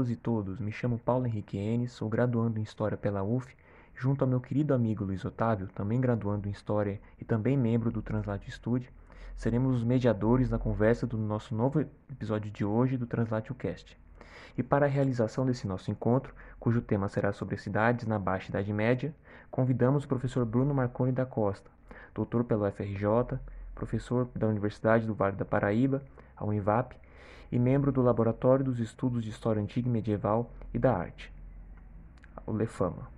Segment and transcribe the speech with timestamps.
[0.00, 3.54] Todos e todos, me chamo Paulo Henrique Enes, sou graduando em História pela UF,
[3.94, 8.00] junto ao meu querido amigo Luiz Otávio, também graduando em História e também membro do
[8.00, 8.90] Translate Studio,
[9.36, 13.94] seremos os mediadores na conversa do nosso novo episódio de hoje do Translatio Cast.
[14.56, 18.72] E para a realização desse nosso encontro, cujo tema será sobre cidades na Baixa Idade
[18.72, 19.14] Média,
[19.50, 21.70] convidamos o professor Bruno Marconi da Costa,
[22.14, 23.38] doutor pelo FRJ,
[23.74, 26.02] professor da Universidade do Vale da Paraíba,
[26.34, 26.96] a Univap,
[27.50, 31.32] e membro do Laboratório dos Estudos de História Antiga e Medieval e da Arte,
[32.46, 33.08] o LEFAMA.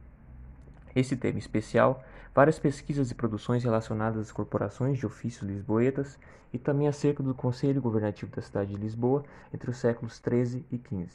[0.94, 2.02] Esse tema especial,
[2.34, 6.18] várias pesquisas e produções relacionadas às corporações de ofícios lisboetas
[6.52, 10.78] e também acerca do Conselho Governativo da cidade de Lisboa entre os séculos 13 e
[10.78, 11.10] 15.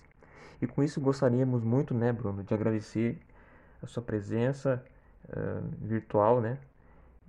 [0.62, 3.20] E com isso gostaríamos muito, né, Bruno, de agradecer
[3.82, 4.84] a sua presença
[5.30, 6.58] uh, virtual, né,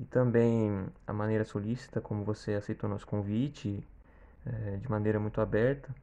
[0.00, 3.84] e também a maneira solícita como você aceitou nosso convite
[4.46, 5.94] é, de maneira muito aberta.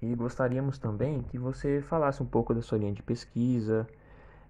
[0.00, 3.86] E gostaríamos também que você falasse um pouco da sua linha de pesquisa,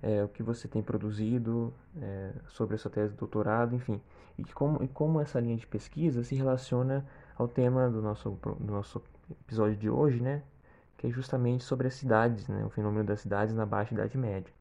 [0.03, 4.01] é, o que você tem produzido é, sobre a sua tese de doutorado, enfim,
[4.37, 8.73] e como, e como essa linha de pesquisa se relaciona ao tema do nosso, do
[8.73, 9.03] nosso
[9.47, 10.43] episódio de hoje, né?
[10.99, 12.65] Que é justamente sobre as cidades, né?
[12.65, 14.53] O fenômeno das cidades na Baixa Idade Média.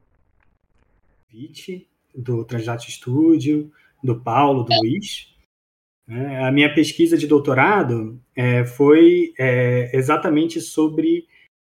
[2.16, 3.72] Do Translate Studio,
[4.04, 5.33] do Paulo, do Luiz.
[6.08, 11.28] É, a minha pesquisa de doutorado é, foi é, exatamente sobre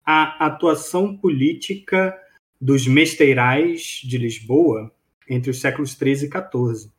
[0.04, 2.16] a atuação política
[2.60, 4.92] dos mesteirais de Lisboa
[5.28, 6.92] entre os séculos 13 e 14.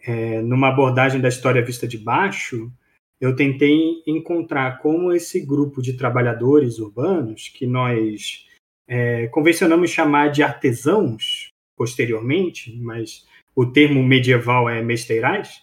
[0.00, 2.72] É, numa abordagem da história vista de baixo,
[3.20, 8.46] eu tentei encontrar como esse grupo de trabalhadores urbanos, que nós
[8.88, 15.62] é, convencionamos chamar de artesãos posteriormente, mas o termo medieval é mesteirais,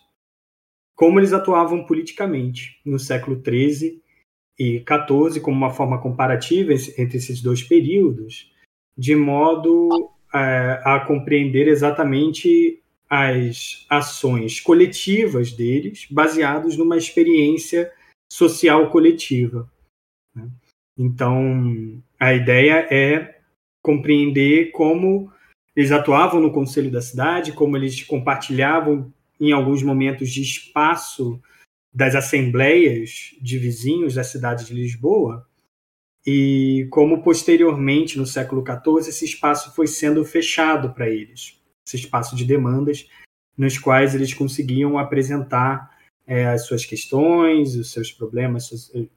[1.00, 4.02] como eles atuavam politicamente no século XIII
[4.60, 8.52] e XIV, como uma forma comparativa entre esses dois períodos,
[8.98, 17.90] de modo é, a compreender exatamente as ações coletivas deles, baseados numa experiência
[18.30, 19.72] social coletiva.
[20.36, 20.50] Né?
[20.98, 23.40] Então, a ideia é
[23.82, 25.32] compreender como
[25.74, 31.42] eles atuavam no conselho da cidade, como eles compartilhavam em alguns momentos de espaço
[31.94, 35.48] das assembleias de vizinhos da cidade de Lisboa,
[36.26, 42.36] e como posteriormente, no século XIV, esse espaço foi sendo fechado para eles, esse espaço
[42.36, 43.08] de demandas,
[43.58, 45.98] nos quais eles conseguiam apresentar
[46.28, 48.70] é, as suas questões, os seus problemas,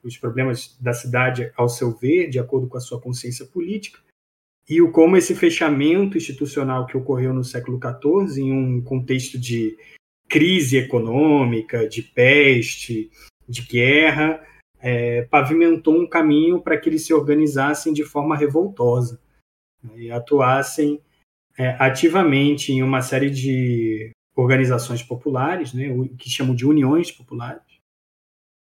[0.03, 3.99] os problemas da cidade ao seu ver, de acordo com a sua consciência política,
[4.67, 9.77] e o como esse fechamento institucional que ocorreu no século XIV, em um contexto de
[10.33, 13.11] crise econômica, de peste,
[13.47, 14.43] de guerra,
[14.79, 19.21] é, pavimentou um caminho para que eles se organizassem de forma revoltosa
[19.83, 20.99] né, e atuassem
[21.55, 27.61] é, ativamente em uma série de organizações populares, né, que chamam de uniões populares,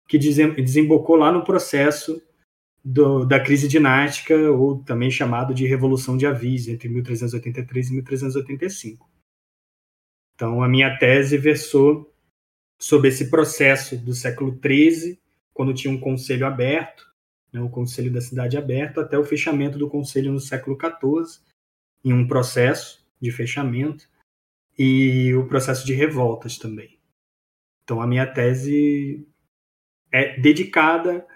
[0.07, 2.23] que desembocou lá no processo
[2.85, 9.14] do, da crise dinástica, ou também chamado de Revolução de Avis, entre 1383 e 1385.
[10.35, 12.13] Então, a minha tese versou
[12.81, 15.19] sobre esse processo do século XIII,
[15.53, 17.09] quando tinha um conselho aberto,
[17.53, 21.41] né, o conselho da cidade aberto, até o fechamento do conselho no século XIV,
[22.05, 24.09] em um processo de fechamento,
[24.77, 26.99] e o processo de revoltas também.
[27.85, 29.27] Então, a minha tese
[30.11, 31.27] é dedicada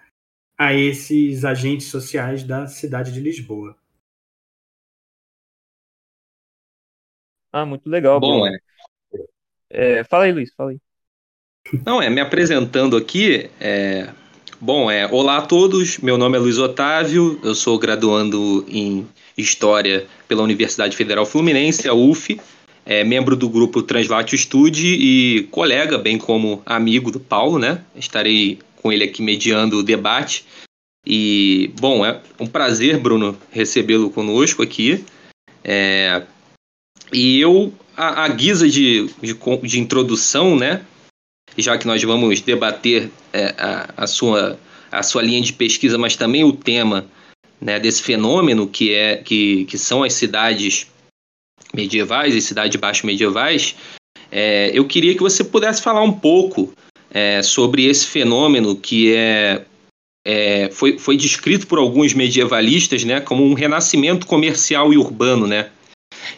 [0.58, 3.78] a esses agentes sociais da cidade de Lisboa.
[7.52, 8.18] Ah, muito legal.
[8.18, 8.58] Bom, é.
[9.70, 10.78] É, fala aí, Luiz, fala aí.
[11.84, 14.08] Não, é, me apresentando aqui, é,
[14.58, 19.06] bom, é, olá a todos, meu nome é Luiz Otávio, eu sou graduando em
[19.36, 22.40] História pela Universidade Federal Fluminense, a UF,
[22.86, 27.84] é membro do grupo Translatio Studio e colega, bem como amigo do Paulo, né?
[27.94, 30.46] Estarei com ele aqui mediando o debate.
[31.06, 35.04] E, bom, é um prazer, Bruno, recebê-lo conosco aqui.
[35.62, 36.22] É,
[37.12, 40.82] e eu a, a guisa de, de, de, introdução, né?
[41.56, 44.56] Já que nós vamos debater é, a, a, sua,
[44.92, 47.06] a sua linha de pesquisa, mas também o tema
[47.60, 50.86] né, desse fenômeno que, é, que, que são as cidades
[51.74, 53.74] medievais e cidades baixo medievais,
[54.30, 56.72] é, eu queria que você pudesse falar um pouco
[57.10, 59.64] é, sobre esse fenômeno que é,
[60.24, 65.70] é, foi, foi descrito por alguns medievalistas né, como um renascimento comercial e urbano, né?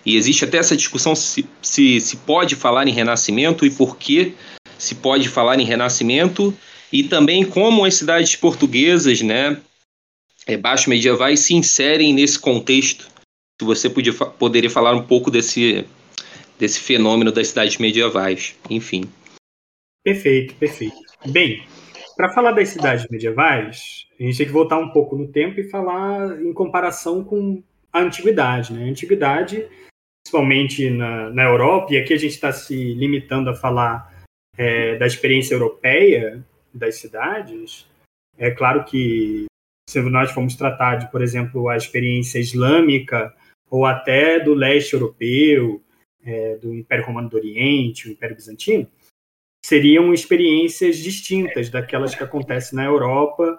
[0.05, 4.35] E existe até essa discussão se, se, se pode falar em renascimento e por que
[4.79, 6.56] se pode falar em renascimento,
[6.93, 9.61] e também como as cidades portuguesas, né,
[10.47, 13.08] é, baixo medievais se inserem nesse contexto.
[13.61, 15.85] Se você podia, poderia falar um pouco desse,
[16.58, 19.05] desse fenômeno das cidades medievais, enfim.
[20.02, 20.97] Perfeito, perfeito.
[21.26, 21.62] Bem,
[22.17, 25.69] para falar das cidades medievais, a gente tem que voltar um pouco no tempo e
[25.69, 27.62] falar em comparação com
[27.93, 28.73] a antiguidade.
[28.73, 28.85] Né?
[28.85, 29.67] A antiguidade,
[30.30, 34.24] principalmente na, na Europa, e aqui a gente está se limitando a falar
[34.56, 37.88] é, da experiência europeia das cidades,
[38.38, 39.46] é claro que
[39.88, 43.34] se nós formos tratar de, por exemplo, a experiência islâmica
[43.68, 45.82] ou até do leste europeu,
[46.24, 48.86] é, do Império Romano do Oriente, o Império Bizantino,
[49.66, 53.58] seriam experiências distintas daquelas que acontecem na Europa,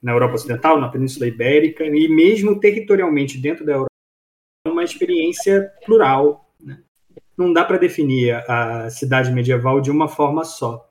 [0.00, 3.91] na Europa Ocidental, na Península Ibérica e mesmo territorialmente dentro da Europa,
[4.66, 6.48] uma experiência plural.
[6.60, 6.78] Né?
[7.36, 10.88] Não dá para definir a cidade medieval de uma forma só.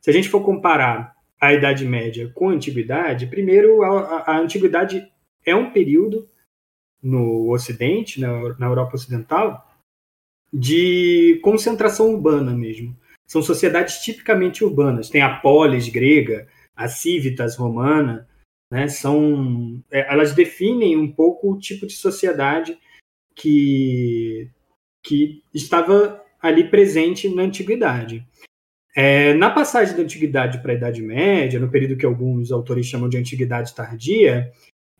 [0.00, 5.06] Se a gente for comparar a Idade Média com a Antiguidade, primeiro, a, a Antiguidade
[5.44, 6.28] é um período
[7.02, 9.70] no Ocidente, na, na Europa Ocidental,
[10.52, 12.96] de concentração urbana mesmo.
[13.26, 15.10] São sociedades tipicamente urbanas.
[15.10, 16.46] Tem a polis grega,
[16.76, 18.28] a civitas romana,
[18.70, 18.88] né?
[18.88, 22.78] São, é, elas definem um pouco o tipo de sociedade
[23.34, 24.50] que,
[25.02, 28.26] que estava ali presente na antiguidade.
[28.96, 33.08] É, na passagem da Antiguidade para a Idade Média, no período que alguns autores chamam
[33.08, 34.52] de Antiguidade Tardia,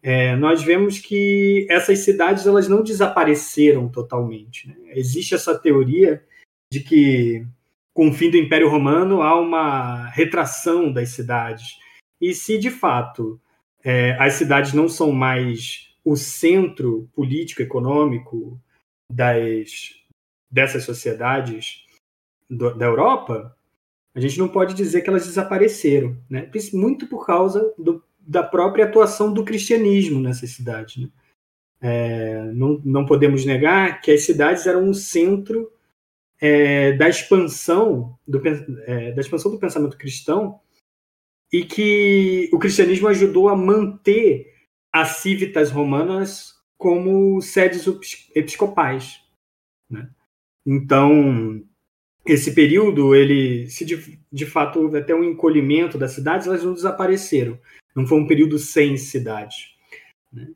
[0.02, 4.68] é, nós vemos que essas cidades elas não desapareceram totalmente.
[4.68, 4.74] Né?
[4.94, 6.22] Existe essa teoria
[6.72, 7.46] de que,
[7.92, 11.78] com o fim do Império Romano, há uma retração das cidades.
[12.20, 13.40] E se, de fato,
[13.84, 18.60] é, as cidades não são mais o centro político-econômico
[19.10, 19.94] das,
[20.50, 21.84] dessas sociedades
[22.48, 23.56] do, da Europa,
[24.14, 26.48] a gente não pode dizer que elas desapareceram, né?
[26.72, 31.02] muito por causa do, da própria atuação do cristianismo nessas cidades.
[31.02, 31.08] Né?
[31.80, 35.72] É, não, não podemos negar que as cidades eram um centro
[36.40, 38.40] é, da expansão do,
[38.86, 40.60] é, da expansão do pensamento cristão
[41.52, 44.53] e que o cristianismo ajudou a manter
[44.94, 47.84] as civitas romanas como sedes
[48.32, 49.20] episcopais.
[49.90, 50.08] Né?
[50.64, 51.60] Então,
[52.24, 56.72] esse período, ele, se de, de fato houve até um encolhimento das cidades, elas não
[56.72, 57.58] desapareceram.
[57.92, 59.74] Não foi um período sem cidades.
[60.32, 60.52] Né?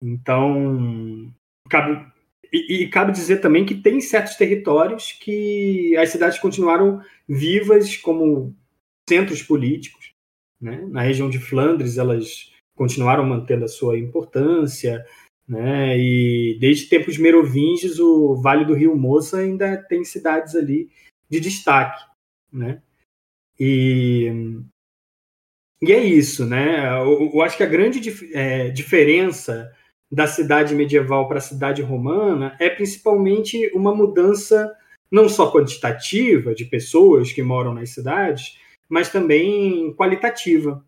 [0.00, 1.34] Então,
[1.68, 2.06] cabe,
[2.52, 8.54] e, e, cabe dizer também que tem certos territórios que as cidades continuaram vivas como
[9.08, 10.12] centros políticos.
[10.60, 10.86] Né?
[10.90, 15.04] Na região de Flandres, elas continuaram mantendo a sua importância.
[15.46, 15.98] Né?
[15.98, 20.88] E desde tempos merovingios, o Vale do Rio Moça ainda tem cidades ali
[21.28, 22.02] de destaque,
[22.50, 22.80] né?
[23.58, 24.32] E,
[25.82, 26.88] e é isso, né?
[27.02, 28.00] Eu, eu acho que a grande
[28.32, 29.70] é, diferença
[30.10, 34.74] da cidade medieval para a cidade romana é principalmente uma mudança
[35.12, 38.58] não só quantitativa de pessoas que moram nas cidades,
[38.88, 40.82] mas também qualitativa.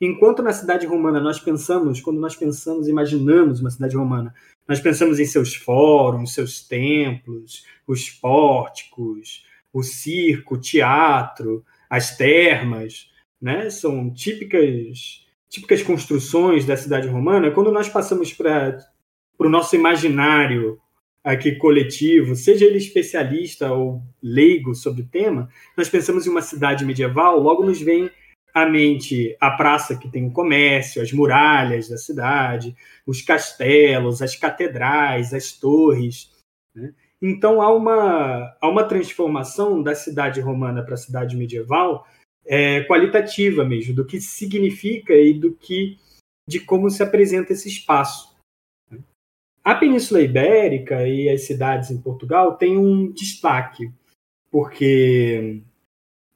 [0.00, 4.32] Enquanto na cidade romana nós pensamos, quando nós pensamos, imaginamos uma cidade romana,
[4.66, 13.10] nós pensamos em seus fóruns, seus templos, os pórticos, o circo, o teatro, as termas,
[13.40, 13.70] né?
[13.70, 17.50] São típicas típicas construções da cidade romana.
[17.50, 18.78] Quando nós passamos para
[19.38, 20.78] o nosso imaginário
[21.24, 26.84] aqui coletivo, seja ele especialista ou leigo sobre o tema, nós pensamos em uma cidade
[26.84, 28.10] medieval, logo nos vem
[28.62, 32.74] à mente a praça que tem o comércio, as muralhas da cidade,
[33.06, 36.30] os castelos, as catedrais, as torres.
[36.74, 36.92] Né?
[37.20, 42.06] Então há uma, há uma transformação da cidade romana para a cidade medieval
[42.46, 45.98] é, qualitativa mesmo, do que significa e do que
[46.48, 48.34] de como se apresenta esse espaço.
[49.62, 53.92] A Península Ibérica e as cidades em Portugal têm um destaque,
[54.50, 55.60] porque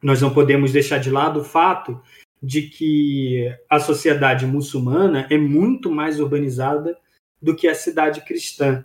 [0.02, 2.02] nós não podemos deixar de lado o fato
[2.42, 6.98] de que a sociedade muçulmana é muito mais urbanizada
[7.40, 8.84] do que a cidade cristã.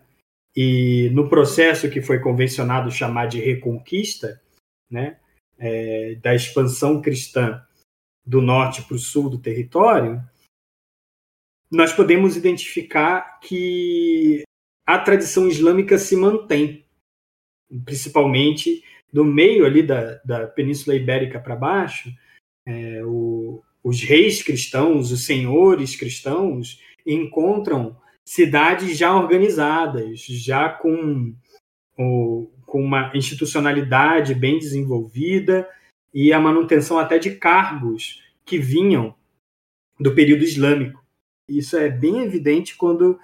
[0.55, 4.41] E no processo que foi convencionado chamar de reconquista,
[4.89, 5.19] né,
[5.57, 7.63] é, da expansão cristã
[8.25, 10.21] do norte para o sul do território,
[11.71, 14.43] nós podemos identificar que
[14.85, 16.85] a tradição islâmica se mantém,
[17.83, 22.11] principalmente no meio ali da, da Península Ibérica para baixo,
[22.65, 27.95] é, o, os reis cristãos, os senhores cristãos encontram
[28.25, 31.33] cidades já organizadas, já com,
[31.97, 35.69] o, com uma institucionalidade bem desenvolvida
[36.13, 39.15] e a manutenção até de cargos que vinham
[39.97, 41.01] do período islâmico.
[41.47, 43.17] Isso é bem evidente quando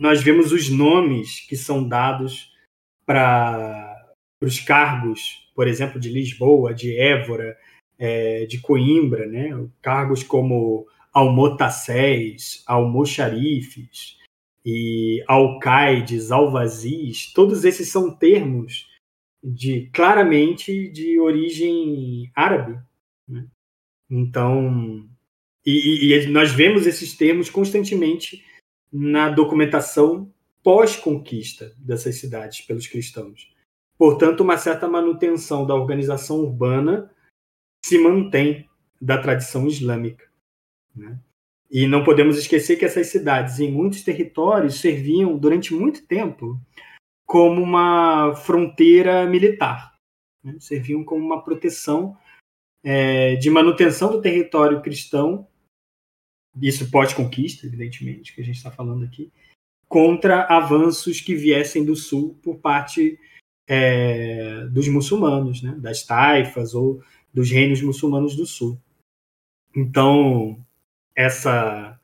[0.00, 2.52] nós vemos os nomes que são dados
[3.06, 3.87] para
[4.42, 7.56] os cargos, por exemplo, de Lisboa, de Évora,
[7.98, 9.50] é, de Coimbra, né?
[9.82, 14.16] cargos como almotacés, almoxarifes
[14.64, 18.88] e alcaides, alvazis, todos esses são termos
[19.42, 22.78] de claramente de origem árabe.
[23.26, 23.46] Né?
[24.10, 25.08] Então,
[25.64, 28.44] e, e, nós vemos esses termos constantemente
[28.92, 33.50] na documentação pós-conquista dessas cidades pelos cristãos.
[33.98, 37.10] Portanto, uma certa manutenção da organização urbana
[37.84, 38.68] se mantém
[39.00, 40.30] da tradição islâmica.
[40.94, 41.18] Né?
[41.70, 46.60] E não podemos esquecer que essas cidades, em muitos territórios, serviam durante muito tempo
[47.26, 49.94] como uma fronteira militar.
[50.42, 50.56] Né?
[50.60, 52.16] Serviam como uma proteção
[52.82, 55.46] é, de manutenção do território cristão,
[56.60, 59.32] isso pós-conquista, evidentemente, que a gente está falando aqui,
[59.88, 63.18] contra avanços que viessem do sul por parte
[63.68, 65.76] é, dos muçulmanos, né?
[65.78, 68.80] das taifas ou dos reinos muçulmanos do sul.
[69.76, 70.58] Então,
[71.14, 72.00] essa,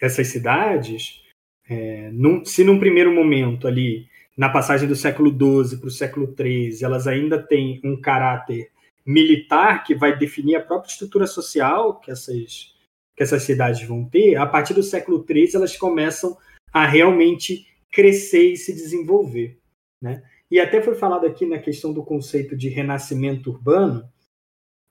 [0.00, 1.22] essas cidades,
[1.68, 6.34] é, num, se num primeiro momento ali, na passagem do século XII para o século
[6.34, 8.70] XIII, elas ainda têm um caráter
[9.04, 12.74] militar que vai definir a própria estrutura social que essas,
[13.16, 16.38] que essas cidades vão ter, a partir do século XIII elas começam
[16.72, 19.58] a realmente crescer e se desenvolver.
[20.00, 20.22] Né?
[20.50, 24.10] E até foi falado aqui na questão do conceito de renascimento urbano.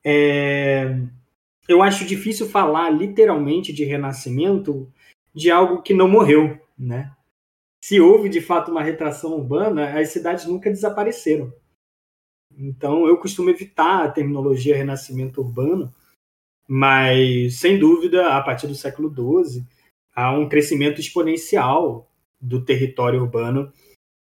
[0.03, 0.85] É,
[1.67, 4.91] eu acho difícil falar literalmente de renascimento
[5.33, 6.59] de algo que não morreu.
[6.77, 7.11] Né?
[7.83, 11.53] Se houve de fato uma retração urbana, as cidades nunca desapareceram.
[12.57, 15.93] Então, eu costumo evitar a terminologia renascimento urbano,
[16.67, 19.65] mas, sem dúvida, a partir do século XII,
[20.13, 23.71] há um crescimento exponencial do território urbano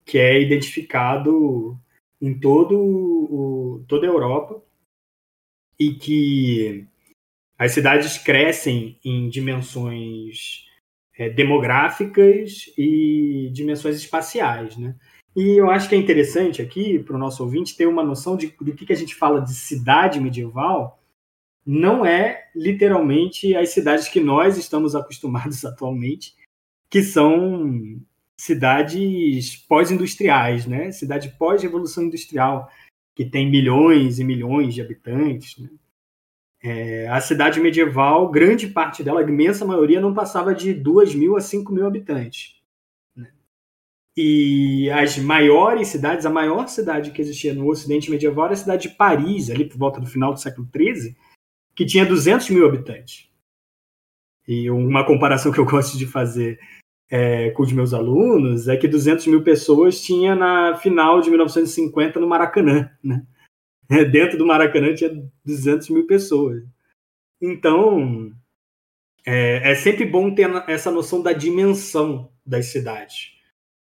[0.05, 1.77] que é identificado
[2.22, 4.63] em todo o, toda a Europa
[5.79, 6.88] e que
[7.57, 10.65] as cidades crescem em dimensões
[11.17, 14.95] é, demográficas e dimensões espaciais, né?
[15.36, 18.48] E eu acho que é interessante aqui, para o nosso ouvinte, ter uma noção de,
[18.62, 21.00] do que, que a gente fala de cidade medieval,
[21.65, 26.36] não é literalmente as cidades que nós estamos acostumados atualmente,
[26.89, 28.00] que são
[28.43, 30.91] cidades pós-industriais, né?
[30.91, 32.69] Cidade pós-revolução industrial,
[33.15, 35.57] que tem milhões e milhões de habitantes.
[35.57, 35.69] Né?
[36.62, 41.38] É, a cidade medieval, grande parte dela, a imensa maioria, não passava de 2 mil
[41.38, 42.62] a 5 mil habitantes.
[44.15, 48.89] E as maiores cidades, a maior cidade que existia no Ocidente medieval era a cidade
[48.89, 51.15] de Paris, ali por volta do final do século XIII,
[51.73, 53.27] que tinha 200 mil habitantes.
[54.47, 56.59] E uma comparação que eu gosto de fazer
[57.15, 62.20] é, com os meus alunos é que 200 mil pessoas tinha na final de 1950
[62.20, 62.89] no Maracanã.
[63.03, 63.24] Né?
[64.12, 65.12] Dentro do Maracanã tinha
[65.46, 66.63] 200 mil pessoas.
[67.39, 68.32] Então,
[69.24, 73.34] é, é sempre bom ter essa noção da dimensão das cidades.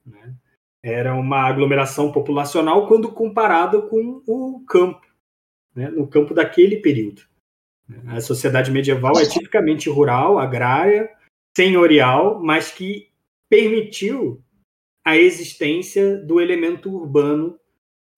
[0.05, 0.33] Né?
[0.81, 5.05] Era uma aglomeração populacional quando comparada com o campo,
[5.75, 5.89] né?
[5.89, 7.23] no campo daquele período.
[8.07, 11.11] A sociedade medieval é tipicamente rural, agrária,
[11.57, 13.09] senhorial, mas que
[13.49, 14.43] permitiu
[15.05, 17.59] a existência do elemento urbano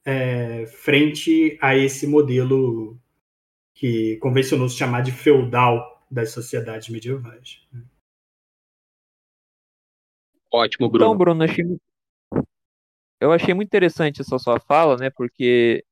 [0.05, 2.99] é, frente a esse modelo
[3.75, 7.61] que convencionou se chamar de feudal das sociedades medievais.
[10.51, 11.05] Ótimo, Bruno.
[11.05, 11.65] Então, Bruno, achei,
[13.21, 15.11] eu achei muito interessante essa sua fala, né?
[15.11, 15.85] Porque,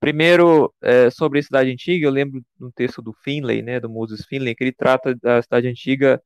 [0.00, 3.78] primeiro, é, sobre a cidade antiga, eu lembro do texto do Finlay, né?
[3.78, 6.22] Do Moses Finlay, que ele trata da cidade antiga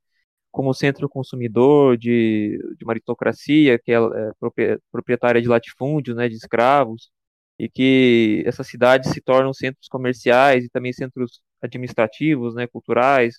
[0.52, 6.28] como centro consumidor de, de aristocracia que é, é proprietária de latifúndios, né?
[6.28, 7.10] De escravos
[7.58, 12.66] e que essas cidades se tornam centros comerciais e também centros administrativos, né?
[12.68, 13.36] Culturais.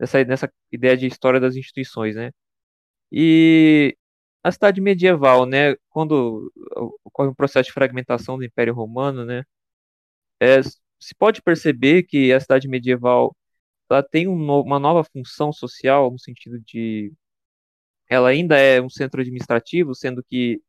[0.00, 2.30] Nessa, nessa ideia de história das instituições, né?
[3.12, 3.96] E
[4.42, 6.52] a cidade medieval, né, quando
[7.04, 9.44] ocorre um processo de fragmentação do Império Romano, né,
[10.40, 13.36] é, se pode perceber que a cidade medieval
[13.94, 17.12] ela tem um uma nova função social no sentido de
[18.08, 20.62] ela ainda é um centro administrativo, sendo que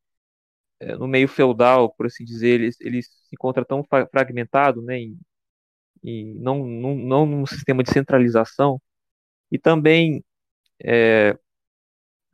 [0.80, 4.98] é, no meio feudal, por assim dizer, ele, ele se encontra tão fragmentado, né,
[6.02, 8.80] em não, não, não num sistema de centralização,
[9.50, 10.24] e também
[10.84, 11.38] é,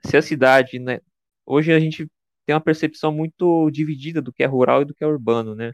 [0.04, 1.00] se a cidade, né,
[1.46, 2.08] hoje a gente
[2.46, 5.72] tem uma percepção muito dividida do que é rural e do que é urbano, né?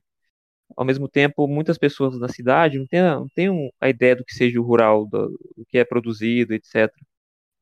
[0.76, 4.34] Ao mesmo tempo, muitas pessoas da cidade não têm, não têm a ideia do que
[4.34, 6.92] seja o rural, do, do que é produzido, etc.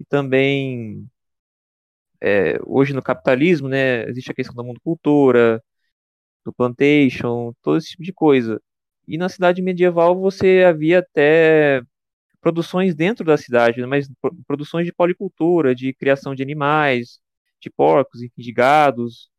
[0.00, 1.06] e também
[2.20, 5.62] é, hoje no capitalismo, né, existe a questão da monocultura,
[6.44, 8.61] do plantation, todo esse tipo de coisa.
[9.08, 11.82] E na cidade medieval você havia até
[12.40, 14.08] produções dentro da cidade, né, mas
[14.46, 17.20] produções de policultura, de criação de animais,
[17.61, 19.30] de porcos, enfim, de gados,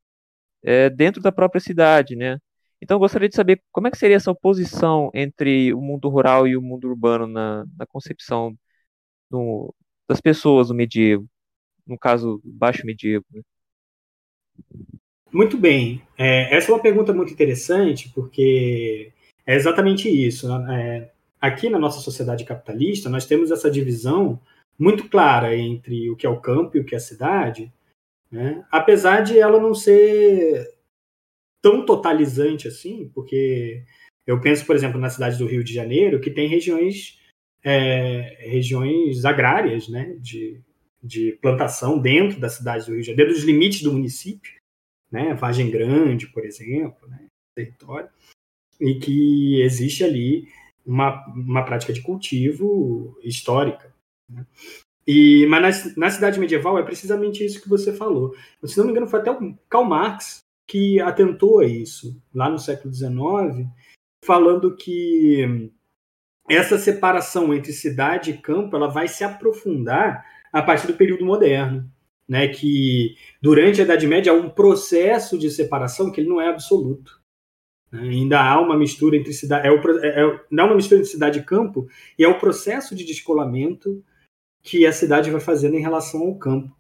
[0.64, 2.40] é, dentro da própria cidade, né?
[2.82, 6.48] Então eu gostaria de saber como é que seria essa oposição entre o mundo rural
[6.48, 8.56] e o mundo urbano na, na concepção
[9.30, 9.74] do,
[10.08, 11.26] das pessoas do medievo,
[11.86, 13.26] no caso, baixo medievo.
[13.32, 13.42] Né?
[15.32, 16.02] Muito bem.
[16.18, 19.12] É, essa é uma pergunta muito interessante, porque
[19.46, 20.48] é exatamente isso.
[20.60, 20.98] Né?
[20.98, 24.40] É, aqui na nossa sociedade capitalista, nós temos essa divisão
[24.78, 27.72] muito clara entre o que é o campo e o que é a cidade,
[28.30, 28.66] né?
[28.70, 30.75] apesar de ela não ser
[31.66, 33.84] tão totalizante assim, porque
[34.28, 37.20] eu penso, por exemplo, na cidade do Rio de Janeiro, que tem regiões
[37.64, 40.62] é, regiões agrárias, né, de,
[41.02, 44.54] de plantação dentro da cidade do Rio de Janeiro, dos limites do município,
[45.12, 48.10] né, Vargem Grande, por exemplo, né, território,
[48.80, 50.48] e que existe ali
[50.86, 53.92] uma, uma prática de cultivo histórica.
[54.30, 54.46] Né?
[55.08, 58.36] E, mas na, na, cidade medieval é precisamente isso que você falou.
[58.64, 62.58] Se não me engano, foi até o Karl Marx que atentou a isso, lá no
[62.58, 63.68] século XIX,
[64.24, 65.72] falando que
[66.50, 71.90] essa separação entre cidade e campo ela vai se aprofundar a partir do período moderno,
[72.28, 72.48] né?
[72.48, 77.22] Que durante a Idade Média há um processo de separação que ele não é absoluto.
[77.92, 78.02] Né?
[78.02, 81.12] Ainda há uma mistura entre cidade, é, o, é, é, não é uma mistura entre
[81.12, 84.04] cidade e campo, e é o processo de descolamento
[84.64, 86.76] que a cidade vai fazendo em relação ao campo,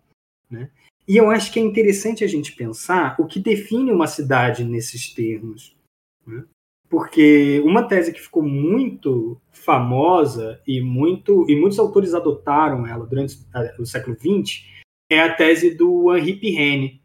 [0.50, 0.72] né?
[1.08, 5.14] E eu acho que é interessante a gente pensar o que define uma cidade nesses
[5.14, 5.76] termos.
[6.26, 6.44] Né?
[6.90, 13.38] porque uma tese que ficou muito famosa e muito e muitos autores adotaram ela durante
[13.80, 14.66] o século XX
[15.10, 17.02] é a tese do Henri Pirenne,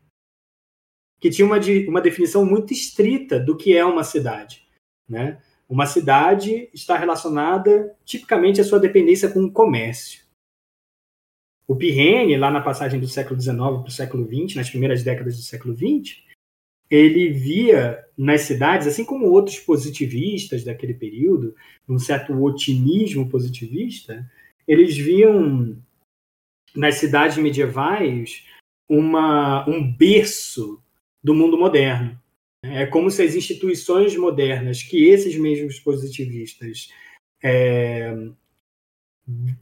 [1.20, 1.58] que tinha uma,
[1.88, 4.66] uma definição muito estrita do que é uma cidade.
[5.08, 5.42] Né?
[5.68, 10.24] Uma cidade está relacionada tipicamente à sua dependência com o comércio.
[11.70, 15.36] O Pirenne, lá na passagem do século XIX para o século XX, nas primeiras décadas
[15.36, 16.20] do século XX,
[16.90, 21.54] ele via nas cidades, assim como outros positivistas daquele período,
[21.88, 24.28] um certo otimismo positivista,
[24.66, 25.80] eles viam
[26.74, 28.44] nas cidades medievais
[28.88, 30.82] uma, um berço
[31.22, 32.20] do mundo moderno.
[32.64, 36.88] É como se as instituições modernas que esses mesmos positivistas
[37.40, 38.12] é,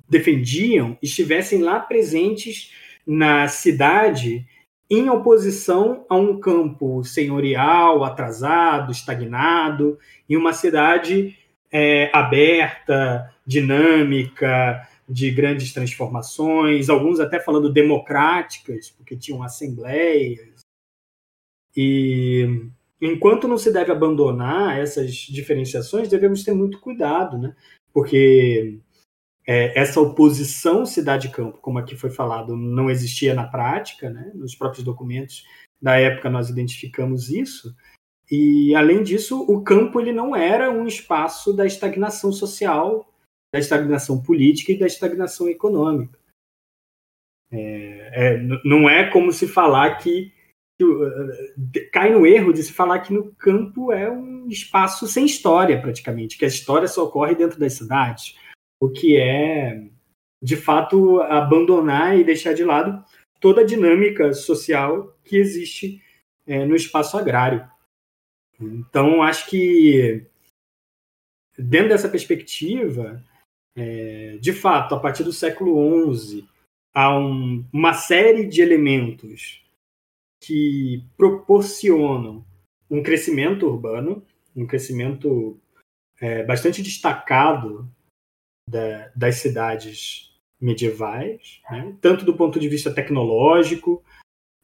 [0.08, 2.72] defendiam estivessem lá presentes
[3.06, 4.46] na cidade
[4.90, 11.36] em oposição a um campo senhorial, atrasado, estagnado, em uma cidade
[11.70, 20.60] é, aberta, dinâmica, de grandes transformações, alguns até falando democráticas, porque tinham assembleias.
[21.76, 22.68] E
[23.00, 27.54] enquanto não se deve abandonar essas diferenciações, devemos ter muito cuidado, né?
[27.92, 28.78] Porque
[29.48, 34.30] é, essa oposição cidade-campo, como aqui foi falado, não existia na prática, né?
[34.34, 35.42] nos próprios documentos
[35.80, 37.74] da época nós identificamos isso,
[38.30, 43.10] e além disso, o campo ele não era um espaço da estagnação social,
[43.50, 46.18] da estagnação política e da estagnação econômica.
[47.50, 50.30] É, é, não é como se falar que,
[50.78, 55.24] que uh, cai no erro de se falar que no campo é um espaço sem
[55.24, 58.36] história praticamente, que a história só ocorre dentro das cidades
[58.80, 59.88] o que é,
[60.42, 63.04] de fato, abandonar e deixar de lado
[63.40, 66.02] toda a dinâmica social que existe
[66.46, 67.68] é, no espaço agrário.
[68.60, 70.26] Então, acho que,
[71.56, 73.22] dentro dessa perspectiva,
[73.76, 76.48] é, de fato, a partir do século XI,
[76.92, 79.62] há um, uma série de elementos
[80.40, 82.44] que proporcionam
[82.90, 84.24] um crescimento urbano,
[84.56, 85.60] um crescimento
[86.20, 87.88] é, bastante destacado
[88.68, 90.28] da, das cidades
[90.60, 91.94] medievais, né?
[92.00, 94.02] tanto do ponto de vista tecnológico,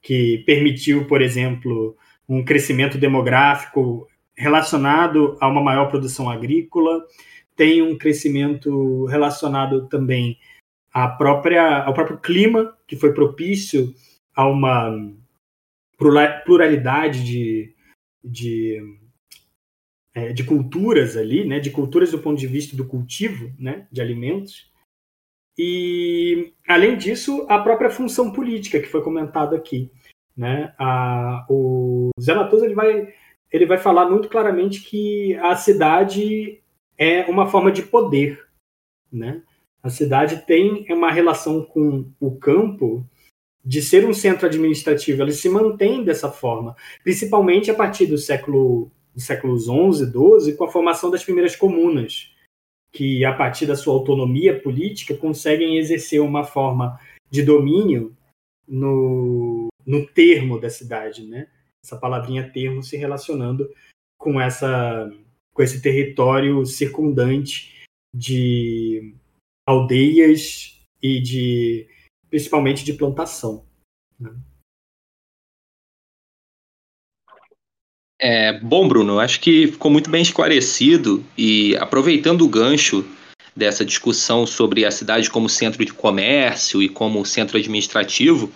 [0.03, 1.97] que permitiu, por exemplo,
[2.29, 7.05] um crescimento demográfico relacionado a uma maior produção agrícola,
[7.57, 10.38] tem um crescimento relacionado também
[10.93, 13.95] à própria, ao próprio clima, que foi propício
[14.35, 14.93] a uma
[15.97, 17.75] pluralidade de,
[18.23, 18.83] de
[20.14, 24.00] é, de culturas ali, né, de culturas do ponto de vista do cultivo né, de
[24.00, 24.72] alimentos.
[25.59, 29.90] E, além disso, a própria função política que foi comentado aqui.
[30.37, 30.72] Né?
[30.79, 33.12] A, o Zé Matoso ele vai,
[33.53, 36.61] ele vai falar muito claramente que a cidade
[36.96, 38.44] é uma forma de poder.
[39.12, 39.42] Né?
[39.83, 43.07] A cidade tem uma relação com o campo
[43.64, 48.90] de ser um centro administrativo, ela se mantém dessa forma, principalmente a partir do século
[49.14, 52.33] dos séculos 11, 12, com a formação das primeiras comunas,
[52.92, 56.98] que a partir da sua autonomia política conseguem exercer uma forma
[57.31, 58.16] de domínio
[58.66, 61.48] no, no termo da cidade, né?
[61.85, 63.70] Essa palavrinha termo se relacionando
[64.18, 65.12] com essa
[65.53, 69.14] com esse território circundante de
[69.66, 71.87] aldeias e de
[72.29, 73.64] principalmente de plantação.
[74.18, 74.35] Né?
[78.27, 83.05] É, bom, Bruno, acho que ficou muito bem esclarecido e aproveitando o gancho
[83.55, 88.51] dessa discussão sobre a cidade como centro de comércio e como centro administrativo,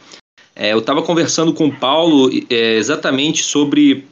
[0.56, 4.06] é, eu estava conversando com o Paulo é, exatamente sobre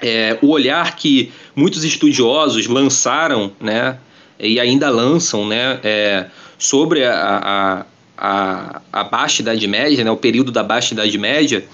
[0.00, 4.00] é, o olhar que muitos estudiosos lançaram, né,
[4.36, 6.26] e ainda lançam, né, é,
[6.58, 7.86] sobre a, a,
[8.18, 11.64] a, a Baixa Idade Média, né, o período da Baixa Idade Média,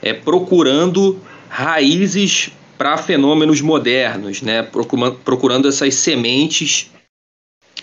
[0.00, 1.20] é, procurando
[1.54, 6.90] raízes para fenômenos modernos, né, procurando, procurando essas sementes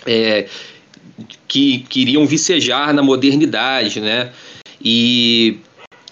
[0.04, 0.46] é,
[1.48, 4.30] que queriam vicejar na modernidade, né?
[4.78, 5.56] E,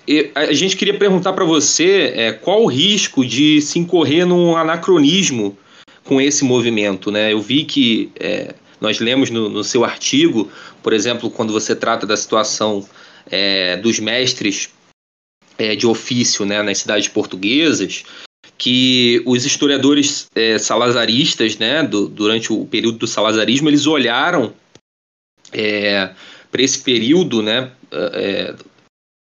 [0.09, 4.57] e a gente queria perguntar para você é, qual o risco de se incorrer num
[4.57, 5.55] anacronismo
[6.03, 7.31] com esse movimento, né?
[7.31, 10.51] Eu vi que é, nós lemos no, no, seu artigo,
[10.83, 12.89] por exemplo, quando você trata da situação
[13.31, 14.71] é, dos mestres
[15.61, 18.03] é, de ofício né, nas cidades portuguesas,
[18.57, 24.55] que os historiadores é, salazaristas, né, do, durante o período do salazarismo, eles olharam
[25.53, 26.11] é,
[26.51, 28.55] para esse período né, é,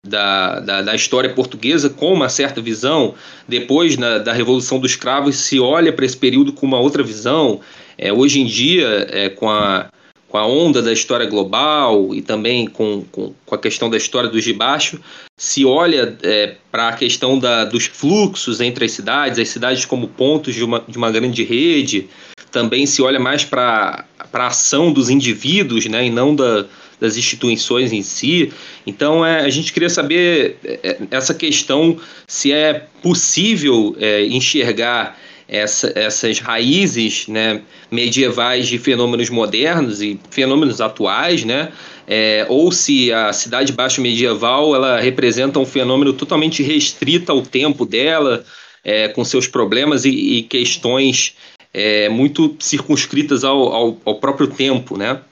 [0.06, 3.16] da, da, da, história portuguesa com uma certa visão.
[3.48, 7.60] Depois na, da Revolução dos Cravos, se olha para esse período com uma outra visão.
[7.96, 9.90] É, hoje em dia, é, com, a,
[10.28, 14.28] com a onda da história global e também com, com, com a questão da história
[14.28, 15.00] do Gibaixo,
[15.36, 20.08] se olha é, para a questão da, dos fluxos entre as cidades, as cidades como
[20.08, 22.08] pontos de uma, de uma grande rede,
[22.50, 26.66] também se olha mais para a ação dos indivíduos né, e não da,
[27.00, 28.52] das instituições em si.
[28.86, 35.16] Então, é, a gente queria saber é, essa questão, se é possível é, enxergar
[35.48, 41.72] essa, essas raízes né, medievais de fenômenos modernos e fenômenos atuais, né,
[42.06, 47.86] é, ou se a cidade baixo medieval ela representa um fenômeno totalmente restrito ao tempo
[47.86, 48.44] dela,
[48.84, 51.36] é, com seus problemas e, e questões
[51.72, 55.22] é, muito circunscritas ao, ao, ao, próprio tempo, né?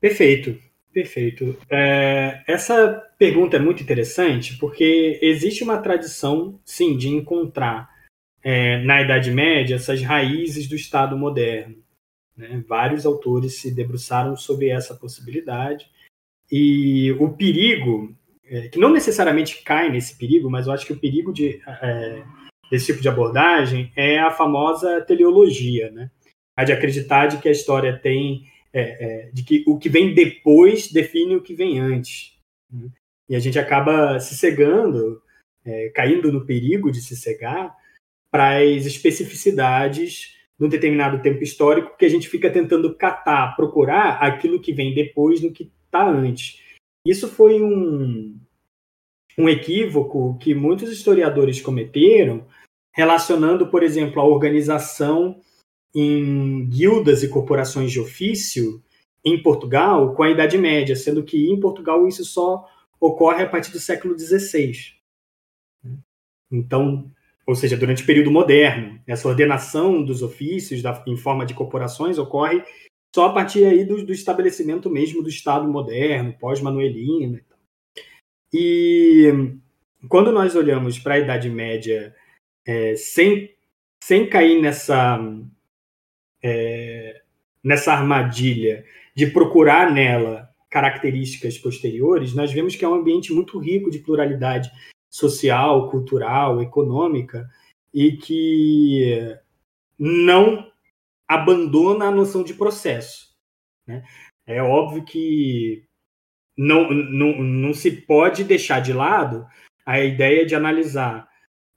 [0.00, 0.58] Perfeito,
[0.92, 1.58] perfeito.
[1.70, 7.95] É, essa pergunta é muito interessante porque existe uma tradição, sim, de encontrar
[8.46, 11.82] é, na Idade Média essas raízes do Estado moderno.
[12.36, 12.62] Né?
[12.68, 15.90] Vários autores se debruçaram sobre essa possibilidade
[16.50, 21.00] e o perigo, é, que não necessariamente cai nesse perigo, mas eu acho que o
[21.00, 22.22] perigo de, é,
[22.70, 26.08] desse tipo de abordagem é a famosa teleologia, né?
[26.56, 30.14] a de acreditar de que a história tem, é, é, de que o que vem
[30.14, 32.38] depois define o que vem antes.
[32.72, 32.90] Né?
[33.28, 35.20] E a gente acaba se cegando,
[35.64, 37.74] é, caindo no perigo de se cegar
[38.30, 44.18] para as especificidades de um determinado tempo histórico que a gente fica tentando catar, procurar
[44.22, 46.60] aquilo que vem depois do que está antes.
[47.04, 48.38] Isso foi um,
[49.38, 52.46] um equívoco que muitos historiadores cometeram,
[52.92, 55.40] relacionando, por exemplo, a organização
[55.94, 58.82] em guildas e corporações de ofício
[59.24, 62.64] em Portugal com a Idade Média, sendo que em Portugal isso só
[63.00, 64.72] ocorre a partir do século XVI.
[66.50, 67.10] Então,
[67.46, 69.00] ou seja, durante o período moderno.
[69.06, 72.62] Essa ordenação dos ofícios da, em forma de corporações ocorre
[73.14, 77.40] só a partir aí do, do estabelecimento mesmo do Estado moderno, pós-manuelino.
[78.52, 79.32] E
[80.08, 82.14] quando nós olhamos para a Idade Média
[82.66, 83.54] é, sem,
[84.02, 85.18] sem cair nessa,
[86.42, 87.22] é,
[87.62, 93.90] nessa armadilha de procurar nela características posteriores, nós vemos que é um ambiente muito rico
[93.90, 94.70] de pluralidade
[95.08, 97.48] social, cultural, econômica,
[97.92, 99.36] e que
[99.98, 100.70] não
[101.26, 103.34] abandona a noção de processo.
[103.86, 104.04] Né?
[104.46, 105.84] É óbvio que
[106.56, 109.46] não, não, não se pode deixar de lado
[109.84, 111.28] a ideia de analisar,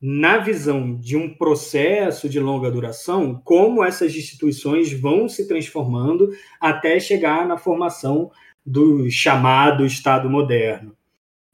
[0.02, 7.00] na visão de um processo de longa duração, como essas instituições vão se transformando até
[7.00, 8.32] chegar na formação
[8.66, 10.96] do chamado Estado moderno.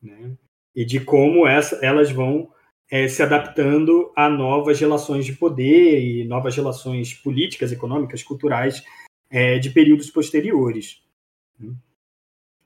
[0.01, 0.37] Né?
[0.75, 2.51] E de como essa, elas vão
[2.91, 8.83] é, se adaptando a novas relações de poder e novas relações políticas, econômicas, culturais
[9.29, 11.01] é, de períodos posteriores.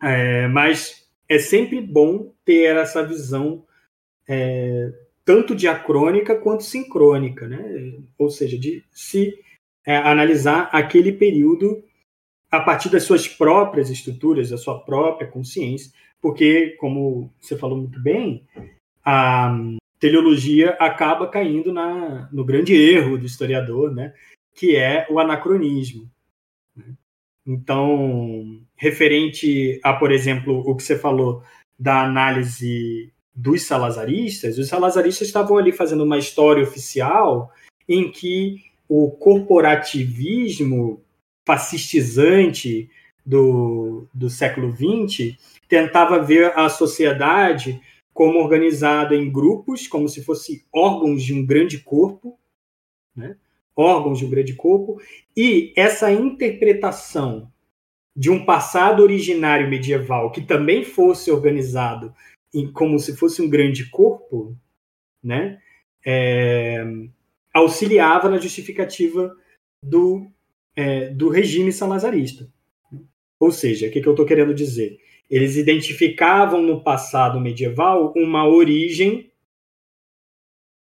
[0.01, 3.65] É, mas é sempre bom ter essa visão
[4.27, 4.91] é,
[5.23, 7.93] tanto diacrônica quanto sincrônica, né?
[8.17, 9.37] ou seja, de se
[9.85, 11.83] é, analisar aquele período
[12.51, 18.01] a partir das suas próprias estruturas, da sua própria consciência, porque, como você falou muito
[18.01, 18.43] bem,
[19.05, 19.55] a
[19.99, 24.13] teleologia acaba caindo na, no grande erro do historiador, né?
[24.53, 26.09] que é o anacronismo.
[27.45, 31.41] Então, referente a, por exemplo, o que você falou
[31.77, 37.51] da análise dos salazaristas, os salazaristas estavam ali fazendo uma história oficial
[37.87, 38.57] em que
[38.87, 41.01] o corporativismo
[41.45, 42.89] fascistizante
[43.25, 47.79] do, do século XX tentava ver a sociedade
[48.13, 52.37] como organizada em grupos, como se fosse órgãos de um grande corpo,
[53.15, 53.37] né?
[53.75, 55.01] órgãos de um grande corpo,
[55.37, 57.51] e essa interpretação
[58.15, 62.13] de um passado originário medieval que também fosse organizado
[62.53, 64.57] em, como se fosse um grande corpo,
[65.23, 65.61] né?
[66.05, 66.83] É,
[67.53, 69.33] auxiliava na justificativa
[69.83, 70.29] do,
[70.79, 72.49] é, do regime salazarista.
[73.37, 74.97] Ou seja, o que, que eu estou querendo dizer?
[75.29, 79.29] Eles identificavam no passado medieval uma origem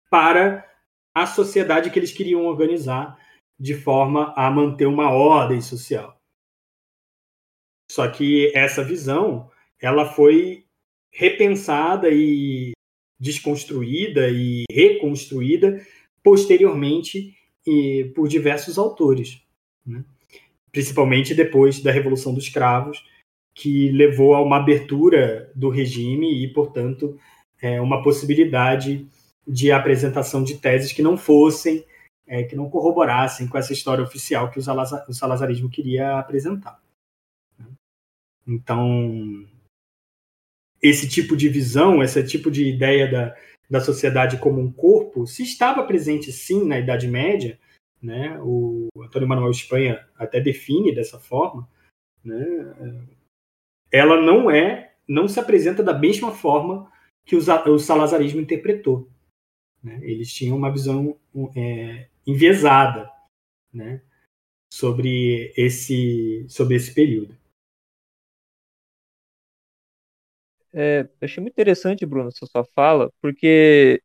[0.08, 0.64] para
[1.12, 3.18] a sociedade que eles queriam organizar
[3.58, 6.16] de forma a manter uma ordem social.
[7.90, 9.50] Só que essa visão
[9.82, 10.66] ela foi
[11.12, 12.72] repensada e
[13.18, 15.84] desconstruída e reconstruída
[16.22, 19.44] posteriormente e por diversos autores,
[19.86, 20.04] né?
[20.72, 23.04] principalmente depois da Revolução dos Cravos,
[23.54, 27.18] que levou a uma abertura do regime e, portanto,
[27.60, 29.06] é, uma possibilidade
[29.46, 31.84] de apresentação de teses que não fossem,
[32.26, 36.80] é, que não corroborassem com essa história oficial que o, o salazarismo queria apresentar.
[38.46, 39.46] Então,
[40.80, 43.36] esse tipo de visão, esse tipo de ideia da,
[43.68, 47.58] da sociedade como um corpo, se estava presente sim na Idade Média,
[48.02, 48.38] né?
[48.42, 51.68] O Antônio Manuel Espanha até define dessa forma,
[52.24, 52.44] né?
[53.92, 56.90] Ela não é, não se apresenta da mesma forma
[57.24, 59.08] que o, salazarismo interpretou.
[59.82, 59.98] Né?
[60.02, 61.18] Eles tinham uma visão
[61.56, 63.10] é, enviesada,
[63.72, 64.02] né?
[64.72, 67.36] Sobre esse, sobre esse período.
[70.72, 74.00] É, achei muito interessante, Bruno, essa sua fala, porque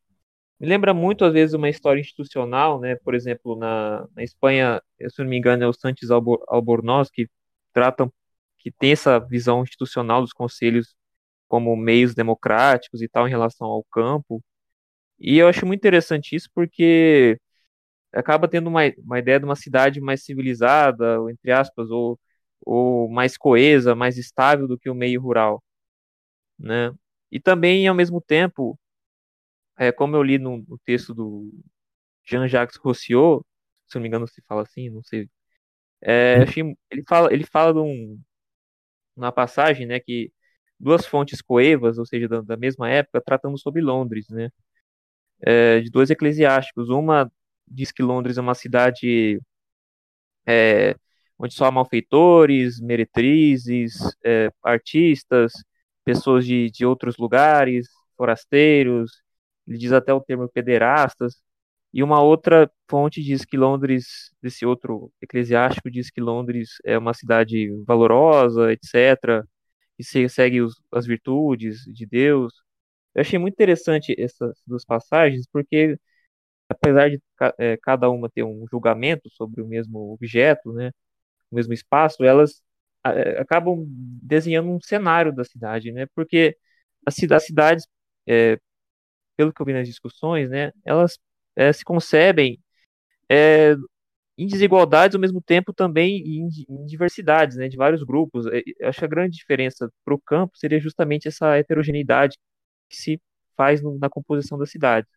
[0.59, 2.95] me lembra muito, às vezes, uma história institucional, né?
[2.97, 7.29] Por exemplo, na, na Espanha, se não me engano, é o Santos Albornoz, que
[7.73, 8.11] tratam,
[8.59, 10.95] que tem essa visão institucional dos conselhos
[11.47, 14.43] como meios democráticos e tal em relação ao campo.
[15.19, 17.39] E eu acho muito interessante isso porque
[18.13, 22.19] acaba tendo uma, uma ideia de uma cidade mais civilizada, entre aspas, ou,
[22.65, 25.63] ou mais coesa, mais estável do que o meio rural
[26.59, 26.93] né?
[27.31, 28.79] E também, ao mesmo tempo,
[29.77, 31.51] é, como eu li no, no texto do
[32.25, 33.45] Jean-Jacques Rousseau,
[33.87, 35.29] se não me engano se fala assim, não sei.
[36.01, 38.21] É, achei, ele fala, ele fala de um,
[39.15, 40.31] uma passagem, né, que
[40.79, 44.49] duas fontes coevas, ou seja, da, da mesma época, tratando sobre Londres, né,
[45.41, 46.89] é, de dois eclesiásticos.
[46.89, 47.31] Uma
[47.67, 49.39] diz que Londres é uma cidade
[50.45, 50.95] é,
[51.37, 55.53] onde só há malfeitores, meretrizes, é, artistas,
[56.03, 59.21] pessoas de, de outros lugares, forasteiros,
[59.67, 61.41] ele diz até o termo pederastas,
[61.93, 67.13] e uma outra fonte diz que Londres, desse outro eclesiástico, diz que Londres é uma
[67.13, 69.45] cidade valorosa, etc.,
[69.97, 72.53] e segue os, as virtudes de Deus.
[73.15, 75.97] Eu achei muito interessante essas duas passagens, porque
[76.69, 77.21] apesar de
[77.59, 80.91] é, cada uma ter um julgamento sobre o mesmo objeto, né,
[81.51, 82.61] o mesmo espaço, elas
[83.05, 86.07] é, acabam desenhando um cenário da cidade, né?
[86.15, 86.57] Porque
[87.05, 87.87] as cidades,
[88.27, 88.59] é,
[89.37, 91.17] pelo que eu vi nas discussões, né, elas
[91.55, 92.59] é, se concebem
[93.29, 93.75] é,
[94.37, 98.45] em desigualdades ao mesmo tempo também em, em diversidades, né, de vários grupos.
[98.47, 102.37] É, eu acho que a grande diferença para o campo seria justamente essa heterogeneidade
[102.89, 103.21] que se
[103.57, 105.07] faz no, na composição da cidade.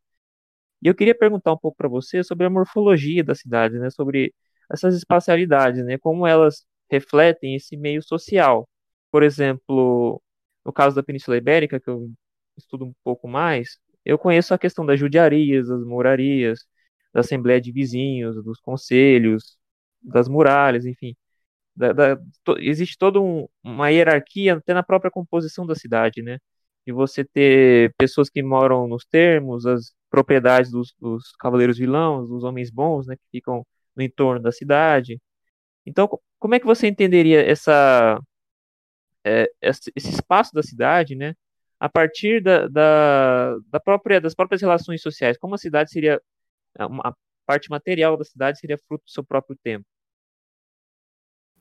[0.82, 4.34] E eu queria perguntar um pouco para você sobre a morfologia da cidade, né, sobre
[4.70, 8.68] essas espacialidades, né, como elas refletem esse meio social.
[9.10, 10.22] Por exemplo,
[10.64, 12.10] no caso da Península Ibérica, que eu
[12.56, 16.66] estudo um pouco mais, eu conheço a questão das judiarias, das morarias,
[17.12, 19.58] da Assembleia de Vizinhos, dos conselhos,
[20.02, 21.16] das muralhas, enfim.
[21.76, 26.38] Da, da, to, existe toda um, uma hierarquia até na própria composição da cidade, né?
[26.86, 32.44] De você ter pessoas que moram nos termos, as propriedades dos, dos cavaleiros vilãos, dos
[32.44, 33.16] homens bons, né?
[33.16, 35.20] Que ficam no entorno da cidade
[35.86, 36.08] Então,
[36.38, 38.20] como é que você entenderia essa,
[39.24, 41.34] é, esse espaço da cidade, né,
[41.80, 45.38] a partir da, da, da própria, das próprias relações sociais?
[45.38, 46.20] Como a cidade seria,
[46.78, 47.12] a
[47.46, 49.84] parte material da cidade seria fruto do seu próprio tempo?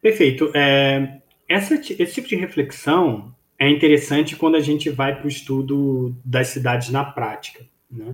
[0.02, 0.52] Perfeito.
[0.56, 6.16] É, essa, esse tipo de reflexão é interessante quando a gente vai para o estudo
[6.24, 7.66] das cidades na prática.
[7.90, 8.12] Né?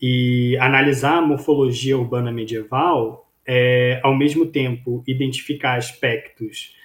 [0.00, 6.76] E analisar a morfologia urbana medieval é, ao mesmo tempo, identificar aspectos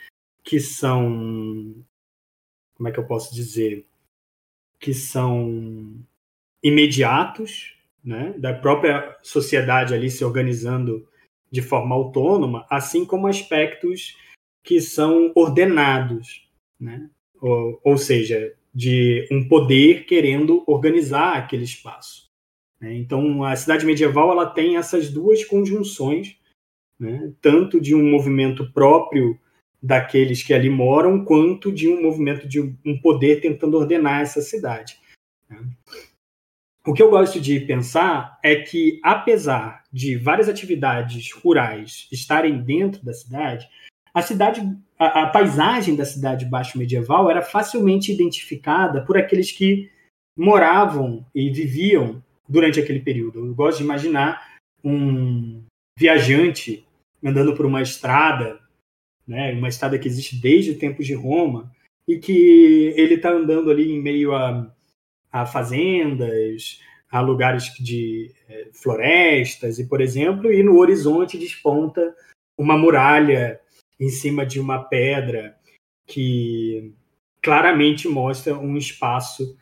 [0.43, 1.75] que são.
[2.75, 3.85] Como é que eu posso dizer?
[4.83, 5.95] Que são
[6.61, 8.35] imediatos, né?
[8.37, 11.07] da própria sociedade ali se organizando
[11.49, 14.17] de forma autônoma, assim como aspectos
[14.61, 17.09] que são ordenados, né?
[17.39, 22.29] ou, ou seja, de um poder querendo organizar aquele espaço.
[22.81, 22.93] Né?
[22.95, 26.37] Então, a cidade medieval ela tem essas duas conjunções,
[26.99, 27.31] né?
[27.39, 29.39] tanto de um movimento próprio
[29.83, 34.97] daqueles que ali moram, quanto de um movimento de um poder tentando ordenar essa cidade.
[35.49, 35.59] Né?
[36.87, 43.03] O que eu gosto de pensar é que, apesar de várias atividades rurais estarem dentro
[43.03, 43.67] da cidade,
[44.13, 44.61] a cidade,
[44.97, 49.91] a, a paisagem da cidade baixo medieval era facilmente identificada por aqueles que
[50.37, 53.45] moravam e viviam durante aquele período.
[53.45, 55.63] Eu gosto de imaginar um
[55.97, 56.85] viajante
[57.23, 58.59] andando por uma estrada,
[59.27, 61.71] né, uma estrada que existe desde o tempo de Roma,
[62.07, 64.69] e que ele está andando ali em meio a,
[65.31, 72.15] a fazendas, a lugares de é, florestas, e por exemplo, e no horizonte desponta
[72.57, 73.59] uma muralha
[73.99, 75.55] em cima de uma pedra
[76.05, 76.91] que
[77.41, 79.57] claramente mostra um espaço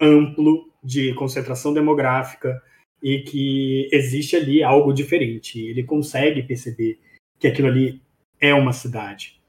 [0.00, 2.62] amplo de concentração demográfica
[3.02, 5.60] e que existe ali algo diferente.
[5.60, 6.98] Ele consegue perceber
[7.38, 8.00] que aquilo ali
[8.40, 9.40] é uma cidade.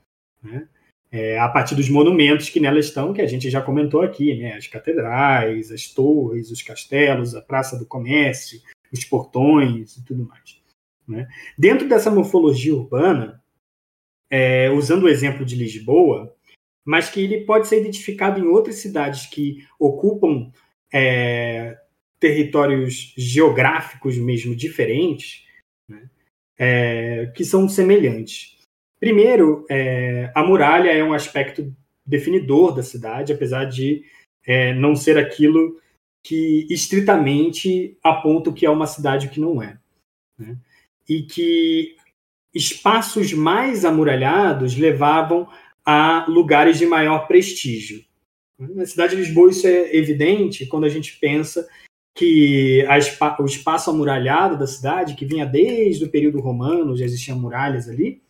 [0.42, 0.68] Né?
[1.12, 4.54] É, a partir dos monumentos que nela estão, que a gente já comentou aqui, né?
[4.54, 10.62] as catedrais, as torres, os castelos, a Praça do Comércio, os portões e tudo mais.
[11.08, 11.28] Né?
[11.58, 13.42] Dentro dessa morfologia urbana,
[14.30, 16.36] é, usando o exemplo de Lisboa,
[16.86, 20.52] mas que ele pode ser identificado em outras cidades que ocupam
[20.94, 21.78] é,
[22.20, 25.46] territórios geográficos mesmo diferentes,
[25.88, 26.10] né,
[26.58, 28.57] é, que são semelhantes.
[29.00, 31.74] Primeiro, é, a muralha é um aspecto
[32.06, 34.04] definidor da cidade, apesar de
[34.46, 35.80] é, não ser aquilo
[36.24, 39.78] que estritamente aponta o que é uma cidade e o que não é.
[40.38, 40.58] Né?
[41.08, 41.96] E que
[42.54, 45.48] espaços mais amuralhados levavam
[45.86, 48.04] a lugares de maior prestígio.
[48.60, 51.68] Na cidade de Lisboa isso é evidente quando a gente pensa
[52.16, 52.84] que
[53.40, 58.22] o espaço amuralhado da cidade, que vinha desde o período romano, já existiam muralhas ali,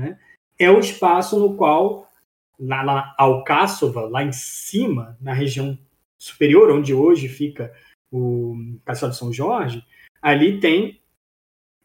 [0.00, 0.18] né,
[0.58, 2.10] é o espaço no qual,
[2.58, 5.78] na, na Alcáçova, lá em cima, na região
[6.18, 7.72] superior, onde hoje fica
[8.10, 9.84] o Castelo de São Jorge,
[10.20, 11.00] ali tem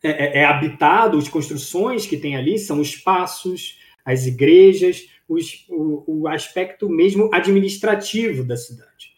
[0.04, 6.04] é, é, é habitado, as construções que tem ali são espaços, as igrejas, os, o,
[6.06, 9.16] o, aspecto mesmo administrativo da cidade.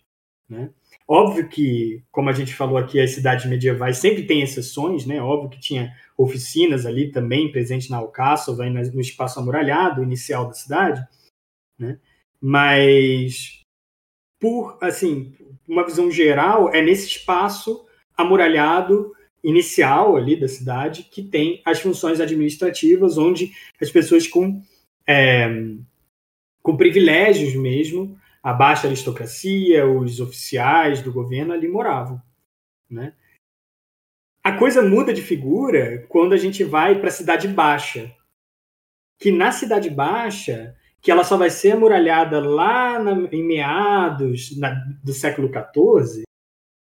[0.48, 0.70] Né?
[1.08, 5.22] Óbvio que, como a gente falou aqui, as cidades medievais sempre têm exceções, né?
[5.22, 11.02] Óbvio que tinha oficinas ali também presentes na Alcáçova no espaço amuralhado inicial da cidade,
[11.80, 11.98] né?
[12.41, 13.62] Mas,
[14.38, 15.34] por, assim,
[15.65, 17.86] uma visão geral, é nesse espaço
[18.17, 24.62] amuralhado inicial ali da cidade que tem as funções administrativas, onde as pessoas com,
[25.08, 25.48] é,
[26.62, 32.21] com privilégios mesmo, a baixa aristocracia, os oficiais do governo ali moravam.
[32.89, 33.13] Né?
[34.41, 38.10] A coisa muda de figura quando a gente vai para a Cidade Baixa.
[39.19, 44.69] Que na Cidade Baixa, que ela só vai ser amuralhada lá na, em meados na,
[45.04, 46.23] do século XIV,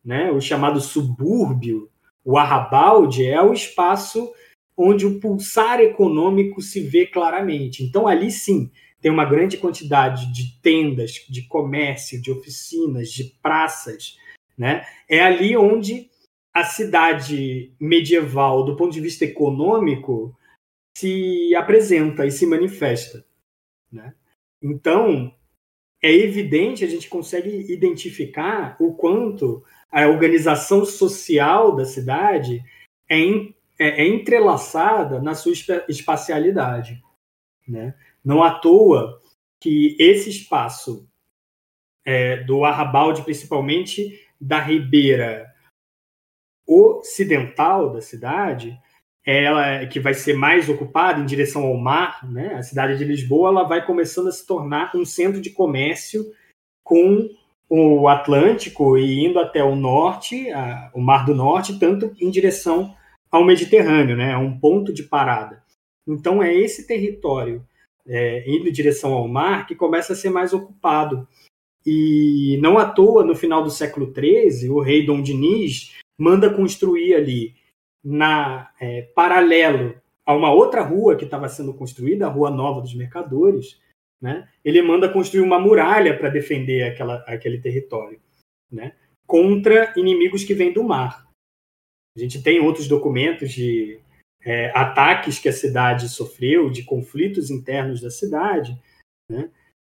[0.05, 1.89] né, o chamado subúrbio,
[2.25, 4.33] o arrabalde é o espaço
[4.77, 7.85] onde o pulsar econômico se vê claramente.
[7.85, 8.69] Então, ali sim,
[9.03, 14.17] tem uma grande quantidade de tendas, de comércio, de oficinas, de praças.
[14.57, 14.87] Né?
[15.09, 16.09] É ali onde
[16.55, 20.39] a cidade medieval, do ponto de vista econômico,
[20.97, 23.27] se apresenta e se manifesta.
[23.91, 24.15] Né?
[24.63, 25.35] Então,
[26.01, 32.63] é evidente, a gente consegue identificar o quanto a organização social da cidade
[33.09, 33.19] é,
[33.79, 35.53] é, é entrelaçada na sua
[35.89, 37.03] espacialidade.
[37.67, 37.95] Né?
[38.25, 39.21] Não à toa
[39.61, 41.09] que esse espaço
[42.05, 45.53] é, do Arrabalde, principalmente da ribeira
[46.67, 48.79] ocidental da cidade,
[49.25, 52.55] ela que vai ser mais ocupada em direção ao mar, né?
[52.55, 56.25] A cidade de Lisboa ela vai começando a se tornar um centro de comércio
[56.83, 57.29] com
[57.69, 62.95] o Atlântico e indo até o norte, a, o Mar do Norte, tanto em direção
[63.31, 64.33] ao Mediterrâneo, né?
[64.33, 65.63] É um ponto de parada.
[66.07, 67.65] Então é esse território
[68.07, 71.27] é, indo em direção ao mar que começa a ser mais ocupado.
[71.85, 77.15] E não à toa, no final do século XIII, o rei Dom Diniz manda construir
[77.15, 77.55] ali,
[78.05, 79.95] na é, paralelo
[80.25, 83.81] a uma outra rua que estava sendo construída, a Rua Nova dos Mercadores,
[84.21, 84.49] né?
[84.65, 88.21] ele manda construir uma muralha para defender aquela, aquele território
[88.71, 88.95] né?
[89.27, 91.29] contra inimigos que vêm do mar.
[92.17, 94.01] A gente tem outros documentos de
[94.45, 98.77] é, ataques que a cidade sofreu, de conflitos internos da cidade,
[99.29, 99.49] né?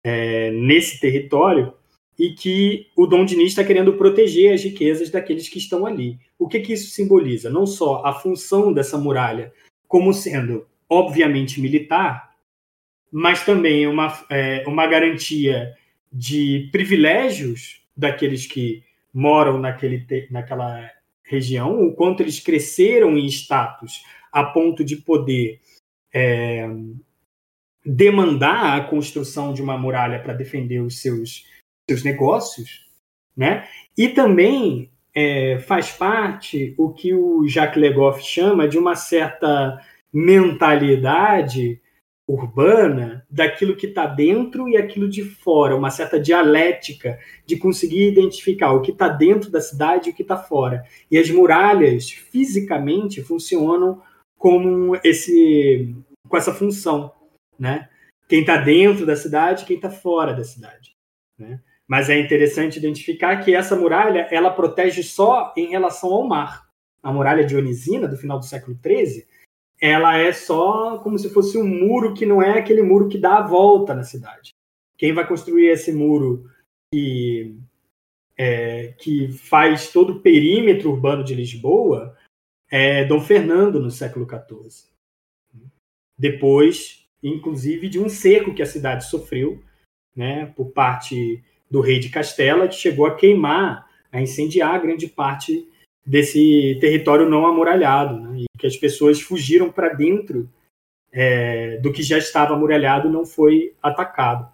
[0.03, 1.73] é, nesse território,
[2.17, 6.17] e que o Dom Diniz está querendo proteger as riquezas daqueles que estão ali.
[6.39, 7.49] O que, que isso simboliza?
[7.49, 9.53] Não só a função dessa muralha
[9.87, 12.31] como sendo, obviamente, militar,
[13.11, 15.73] mas também uma, é, uma garantia
[16.11, 18.83] de privilégios daqueles que
[19.13, 20.89] moram naquele, naquela
[21.23, 25.59] região, o quanto eles cresceram em status a ponto de poder
[26.13, 26.67] é,
[27.85, 31.45] demandar a construção de uma muralha para defender os seus
[31.89, 32.85] seus negócios,
[33.35, 33.65] né?
[33.97, 39.79] E também é, faz parte o que o Jacques Legoff chama de uma certa
[40.11, 41.81] mentalidade
[42.27, 48.73] urbana daquilo que está dentro e aquilo de fora, uma certa dialética de conseguir identificar
[48.73, 50.83] o que está dentro da cidade e o que está fora.
[51.09, 54.01] E as muralhas fisicamente funcionam
[54.37, 55.95] como esse
[56.27, 57.11] com essa função,
[57.57, 57.89] né?
[58.27, 60.95] Quem está dentro da cidade, quem está fora da cidade,
[61.37, 61.61] né?
[61.87, 66.67] Mas é interessante identificar que essa muralha ela protege só em relação ao mar.
[67.01, 69.25] A muralha dionisina do final do século XIII,
[69.79, 73.37] ela é só como se fosse um muro que não é aquele muro que dá
[73.37, 74.53] a volta na cidade.
[74.97, 76.49] Quem vai construir esse muro
[76.91, 77.55] que,
[78.37, 82.16] é, que faz todo o perímetro urbano de Lisboa
[82.69, 84.87] é Dom Fernando no século XIV.
[86.17, 89.61] Depois, inclusive, de um cerco que a cidade sofreu
[90.15, 95.67] né, por parte do rei de Castela, que chegou a queimar, a incendiar grande parte
[96.05, 98.39] desse território não amuralhado, né?
[98.39, 100.49] e que as pessoas fugiram para dentro
[101.11, 104.51] é, do que já estava amuralhado não foi atacado.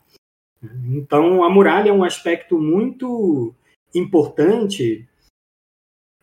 [0.87, 3.53] Então, a muralha é um aspecto muito
[3.93, 5.07] importante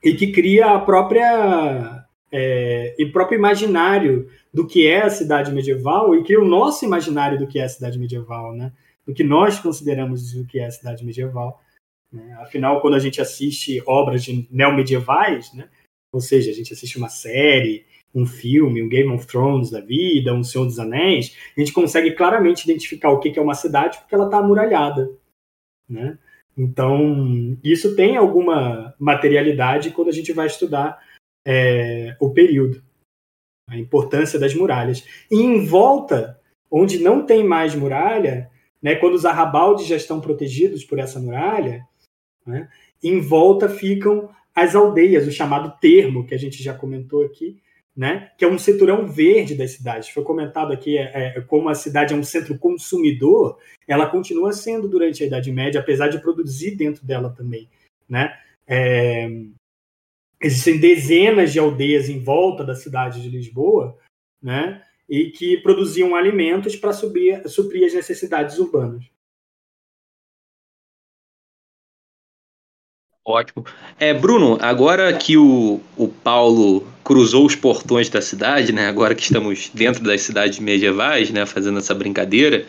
[0.03, 6.15] e que cria a própria é, e próprio imaginário do que é a cidade medieval
[6.15, 8.73] e cria o nosso imaginário do que é a cidade medieval, né?
[9.07, 11.61] do que nós consideramos o que é a cidade medieval.
[12.13, 12.37] Né?
[12.41, 15.69] Afinal, quando a gente assiste obras de neomedievais, né?
[16.13, 17.85] ou seja, a gente assiste uma série,
[18.15, 22.13] um filme, um Game of Thrones da vida, um Senhor dos Anéis, a gente consegue
[22.13, 25.11] claramente identificar o que é uma cidade porque ela está amuralhada.
[25.89, 26.19] Né?
[26.63, 31.03] Então, isso tem alguma materialidade quando a gente vai estudar
[31.43, 32.83] é, o período,
[33.67, 35.03] a importância das muralhas.
[35.31, 36.39] E em volta,
[36.71, 38.51] onde não tem mais muralha,
[38.83, 41.83] né, quando os arrabaldes já estão protegidos por essa muralha,
[42.47, 42.69] né,
[43.03, 47.59] em volta ficam as aldeias, o chamado termo, que a gente já comentou aqui,
[47.97, 50.09] né, que é um setorão verde das cidades.
[50.09, 54.89] Foi comentado aqui é, é, como a cidade é um centro consumidor, ela continua sendo
[54.89, 57.69] durante a Idade Média, apesar de produzir dentro dela também.
[58.09, 58.33] Né?
[58.67, 59.29] É,
[60.41, 63.99] existem dezenas de aldeias em volta da cidade de Lisboa,
[64.43, 69.05] né, e que produziam alimentos para suprir as necessidades urbanas.
[73.31, 73.65] Ótimo.
[73.99, 79.23] É, Bruno, agora que o, o Paulo cruzou os portões da cidade, né, agora que
[79.23, 82.67] estamos dentro das cidades medievais, né, fazendo essa brincadeira,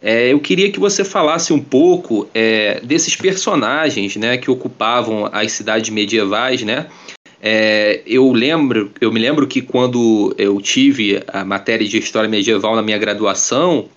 [0.00, 5.52] é, eu queria que você falasse um pouco é, desses personagens né, que ocupavam as
[5.52, 6.86] cidades medievais, né,
[7.40, 12.74] é, eu lembro, eu me lembro que quando eu tive a matéria de história medieval
[12.74, 13.88] na minha graduação,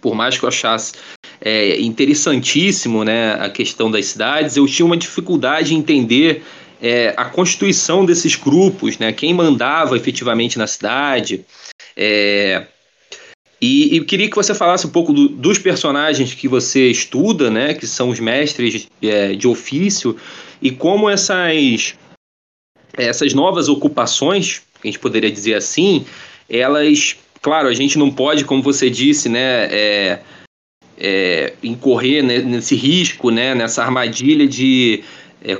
[0.00, 0.92] por mais que eu achasse
[1.40, 6.42] é, interessantíssimo né, a questão das cidades, eu tinha uma dificuldade em entender
[6.80, 11.44] é, a constituição desses grupos, né, quem mandava efetivamente na cidade.
[11.96, 12.66] É,
[13.60, 17.74] e, e queria que você falasse um pouco do, dos personagens que você estuda, né,
[17.74, 20.16] que são os mestres é, de ofício,
[20.62, 21.94] e como essas
[22.96, 26.04] essas novas ocupações, a gente poderia dizer assim,
[26.48, 30.18] elas, claro, a gente não pode, como você disse, né, é,
[30.98, 35.02] é, incorrer nesse risco, né, nessa armadilha de
[35.42, 35.58] é,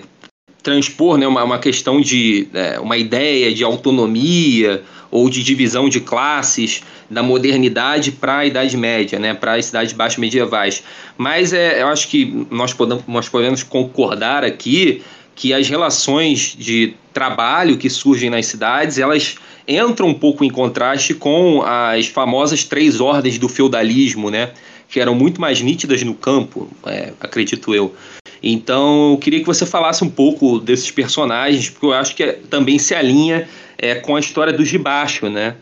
[0.62, 6.00] transpor né, uma, uma questão de é, uma ideia de autonomia ou de divisão de
[6.00, 10.82] classes da modernidade para a Idade Média, né, para as cidades baixas medievais.
[11.16, 15.02] Mas é, eu acho que nós podemos, nós podemos concordar aqui
[15.34, 19.36] que as relações de trabalho que surgem nas cidades, elas
[19.68, 24.52] entram um pouco em contraste com as famosas três ordens do feudalismo, né,
[24.88, 27.94] que eram muito mais nítidas no campo, é, acredito eu.
[28.42, 32.32] Então, eu queria que você falasse um pouco desses personagens, porque eu acho que é,
[32.32, 35.56] também se alinha é, com a história dos de baixo, né?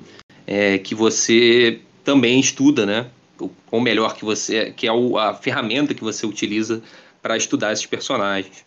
[0.47, 3.07] É, que você também estuda, né?
[3.71, 6.83] Ou melhor, que você que é a ferramenta que você utiliza
[7.21, 8.65] para estudar esses personagens.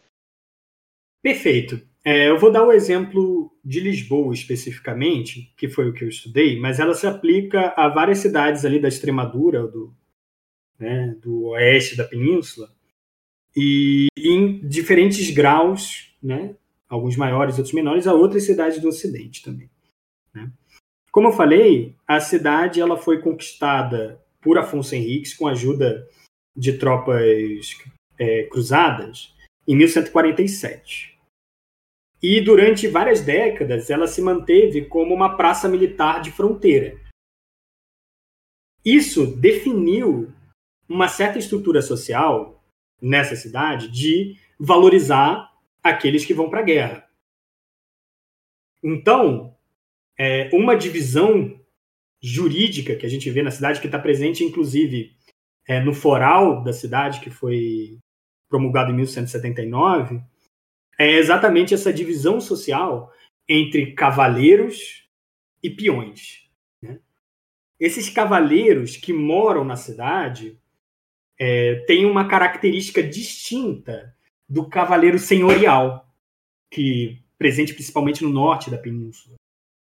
[1.23, 1.81] Perfeito.
[2.03, 6.09] É, eu vou dar o um exemplo de Lisboa especificamente, que foi o que eu
[6.09, 9.93] estudei, mas ela se aplica a várias cidades ali da Extremadura, do,
[10.79, 12.71] né, do oeste da península,
[13.55, 16.55] e em diferentes graus, né,
[16.87, 19.69] alguns maiores, outros menores, a outras cidades do Ocidente também.
[20.33, 20.49] Né?
[21.11, 26.07] Como eu falei, a cidade ela foi conquistada por Afonso Henriques com a ajuda
[26.55, 27.77] de tropas
[28.17, 29.33] é, cruzadas
[29.67, 31.18] em 1147.
[32.21, 36.99] E durante várias décadas ela se manteve como uma praça militar de fronteira.
[38.83, 40.33] Isso definiu
[40.87, 42.63] uma certa estrutura social
[43.01, 45.49] nessa cidade de valorizar
[45.81, 47.09] aqueles que vão para a guerra.
[48.83, 49.55] Então,
[50.17, 51.59] é, uma divisão
[52.21, 55.15] jurídica que a gente vê na cidade, que está presente, inclusive,
[55.67, 57.97] é, no foral da cidade, que foi
[58.49, 60.21] promulgado em 1179,
[60.99, 63.11] é exatamente essa divisão social
[63.47, 65.07] entre cavaleiros
[65.63, 66.49] e peões.
[66.81, 66.99] Né?
[67.79, 70.59] Esses cavaleiros que moram na cidade
[71.39, 74.13] é, têm uma característica distinta
[74.47, 76.05] do cavaleiro senhorial,
[76.69, 79.37] que presente principalmente no norte da península,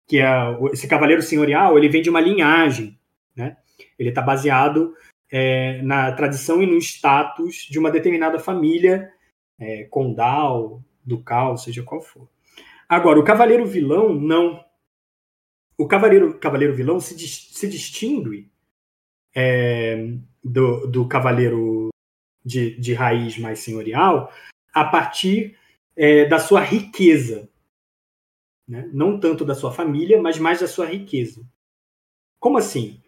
[0.07, 0.25] que é
[0.71, 2.97] esse cavaleiro senhorial, ele vem de uma linhagem,
[3.35, 3.57] né?
[3.99, 4.95] Ele está baseado
[5.31, 9.11] é, na tradição e no status de uma determinada família
[9.59, 12.27] é, condal, ducal, seja qual for.
[12.87, 14.63] Agora, o cavaleiro vilão não.
[15.77, 18.51] O cavaleiro, cavaleiro vilão se, se distingue
[19.35, 21.89] é, do, do cavaleiro
[22.45, 24.31] de, de raiz mais senhorial
[24.73, 25.57] a partir
[25.95, 27.49] é, da sua riqueza.
[28.67, 28.89] Né?
[28.93, 31.45] Não tanto da sua família, mas mais da sua riqueza.
[32.39, 33.01] Como assim?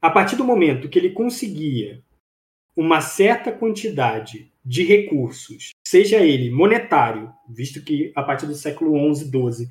[0.00, 2.02] A partir do momento que ele conseguia
[2.76, 9.26] uma certa quantidade de recursos, seja ele monetário, visto que a partir do século XI,
[9.26, 9.68] XII,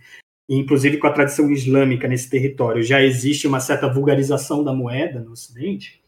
[0.48, 5.32] inclusive com a tradição islâmica nesse território, já existe uma certa vulgarização da moeda no
[5.32, 6.00] Ocidente,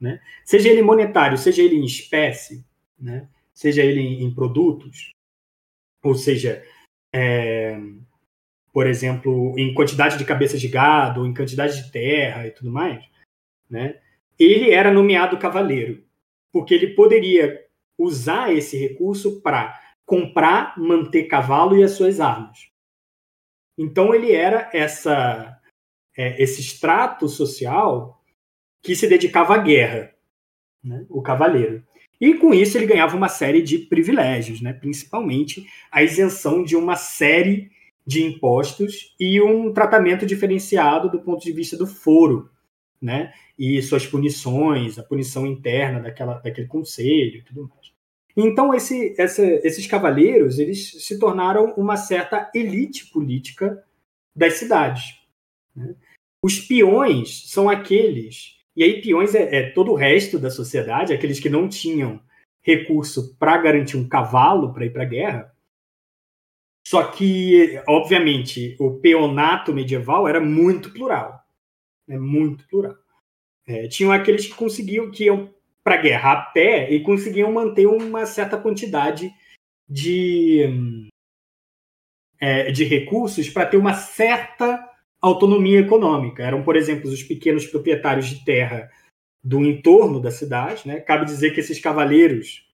[0.00, 0.20] né?
[0.44, 2.64] seja ele monetário, seja ele em espécie,
[2.98, 3.28] né?
[3.54, 5.10] seja ele em, produtos,
[6.02, 6.64] ou seja,
[7.14, 7.78] é,
[8.72, 13.04] por exemplo, em quantidade de cabeças de gado, em quantidade de terra e tudo mais,
[13.70, 14.00] né?
[14.36, 16.02] ele era nomeado cavaleiro,
[16.50, 17.69] porque ele poderia
[18.02, 22.70] usar esse recurso para comprar, manter cavalo e as suas armas.
[23.78, 25.60] Então ele era essa
[26.16, 28.22] é, esse extrato social
[28.82, 30.12] que se dedicava à guerra,
[30.82, 31.06] né?
[31.08, 31.82] o cavaleiro.
[32.20, 34.72] E com isso ele ganhava uma série de privilégios, né?
[34.72, 37.70] principalmente a isenção de uma série
[38.06, 42.50] de impostos e um tratamento diferenciado do ponto de vista do foro,
[43.00, 43.32] né?
[43.58, 47.92] e suas punições, a punição interna daquela, daquele conselho e tudo mais.
[48.36, 53.82] Então esse, essa, esses cavaleiros eles se tornaram uma certa elite política
[54.34, 55.20] das cidades.
[55.74, 55.94] Né?
[56.42, 61.40] Os peões são aqueles e aí, peões é, é todo o resto da sociedade, aqueles
[61.40, 62.20] que não tinham
[62.62, 65.52] recurso para garantir um cavalo para ir para a guerra.
[66.86, 71.39] Só que, obviamente, o peonato medieval era muito plural.
[72.10, 72.96] É muito plural.
[73.66, 77.86] É, tinham aqueles que conseguiam, que iam para a guerra a pé e conseguiam manter
[77.86, 79.32] uma certa quantidade
[79.88, 81.08] de,
[82.40, 84.88] é, de recursos para ter uma certa
[85.20, 86.42] autonomia econômica.
[86.42, 88.90] Eram, por exemplo, os pequenos proprietários de terra
[89.42, 90.86] do entorno da cidade.
[90.86, 91.00] Né?
[91.00, 92.66] Cabe dizer que esses cavaleiros,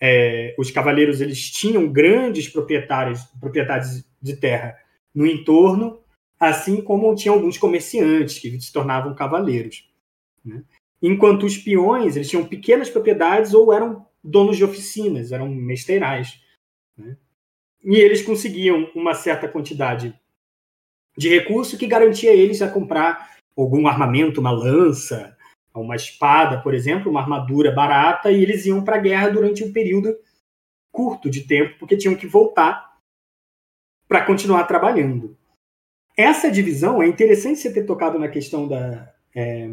[0.00, 4.76] é, os cavaleiros, eles tinham grandes proprietários, propriedades de terra
[5.14, 6.00] no entorno,
[6.38, 9.90] assim como tinham alguns comerciantes que se tornavam cavaleiros.
[10.44, 10.62] Né?
[11.02, 16.40] Enquanto os peões, eles tinham pequenas propriedades ou eram donos de oficinas, eram mesteirais.
[16.96, 17.16] Né?
[17.84, 20.18] E eles conseguiam uma certa quantidade
[21.16, 25.36] de recurso que garantia eles a comprar algum armamento, uma lança,
[25.74, 29.72] uma espada, por exemplo, uma armadura barata, e eles iam para a guerra durante um
[29.72, 30.16] período
[30.90, 32.96] curto de tempo, porque tinham que voltar
[34.08, 35.37] para continuar trabalhando.
[36.18, 39.68] Essa divisão é interessante você ter tocado na questão da, é,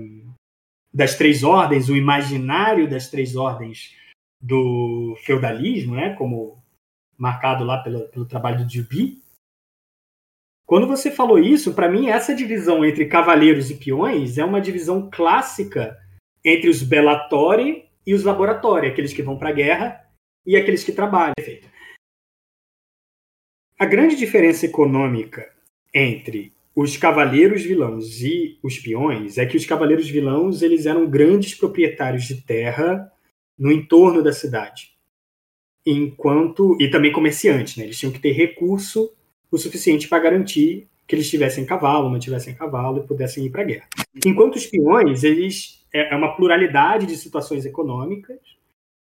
[0.93, 3.95] das três ordens, o imaginário das três ordens
[4.39, 6.63] do feudalismo, né, como
[7.17, 9.19] marcado lá pelo, pelo trabalho do Duby.
[10.67, 15.09] Quando você falou isso, para mim, essa divisão entre cavaleiros e peões é uma divisão
[15.11, 15.97] clássica
[16.43, 20.07] entre os bellatori e os laboratórios, aqueles que vão para a guerra
[20.45, 21.33] e aqueles que trabalham.
[23.79, 25.54] A grande diferença econômica
[25.95, 31.55] entre os cavaleiros vilãos e os peões é que os cavaleiros vilãos eles eram grandes
[31.55, 33.09] proprietários de terra
[33.57, 34.91] no entorno da cidade,
[35.85, 37.85] enquanto e também comerciantes, né?
[37.85, 39.09] Eles tinham que ter recurso
[39.49, 43.65] o suficiente para garantir que eles tivessem cavalo, mantivessem cavalo e pudessem ir para a
[43.65, 43.87] guerra.
[44.25, 48.39] Enquanto os peões, eles é, é uma pluralidade de situações econômicas,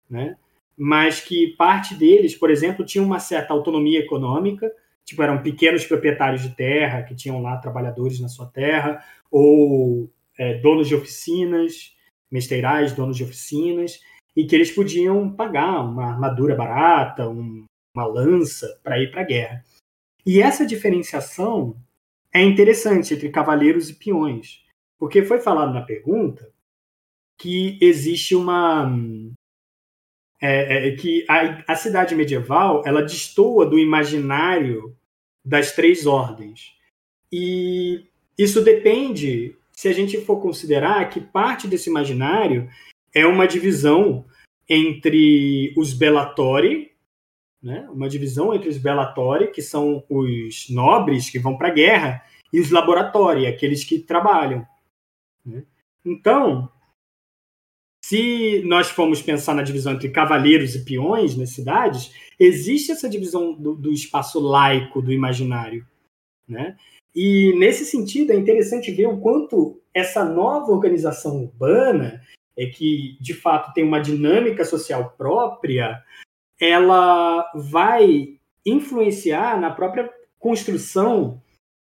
[0.08, 0.36] né?
[0.74, 4.72] mas que parte deles, por exemplo, tinha uma certa autonomia econômica,
[5.08, 10.58] tipo, eram pequenos proprietários de terra, que tinham lá trabalhadores na sua terra, ou é,
[10.58, 11.96] donos de oficinas,
[12.30, 14.00] mesteirais, donos de oficinas,
[14.36, 17.64] e que eles podiam pagar uma armadura barata, um,
[17.96, 19.64] uma lança para ir para a guerra.
[20.26, 21.74] E essa diferenciação
[22.32, 24.62] é interessante entre cavaleiros e peões,
[24.98, 26.52] porque foi falado na pergunta
[27.38, 28.92] que existe uma
[30.38, 34.97] é, é, que a, a, cidade medieval ela destoa do imaginário
[35.48, 36.76] das três ordens
[37.32, 38.04] e
[38.36, 42.68] isso depende se a gente for considerar que parte desse imaginário
[43.14, 44.26] é uma divisão
[44.68, 46.92] entre os bellatori
[47.62, 47.88] né?
[47.90, 52.22] uma divisão entre os bellatori que são os nobres que vão para a guerra
[52.52, 54.66] e os laboratórios aqueles que trabalham
[55.44, 55.64] né?
[56.04, 56.70] então
[58.08, 63.52] se nós formos pensar na divisão entre cavaleiros e peões nas cidades, existe essa divisão
[63.52, 65.86] do, do espaço laico do imaginário.
[66.48, 66.74] Né?
[67.14, 72.22] E, nesse sentido, é interessante ver o quanto essa nova organização urbana,
[72.56, 76.02] é que de fato tem uma dinâmica social própria,
[76.58, 81.42] ela vai influenciar na própria construção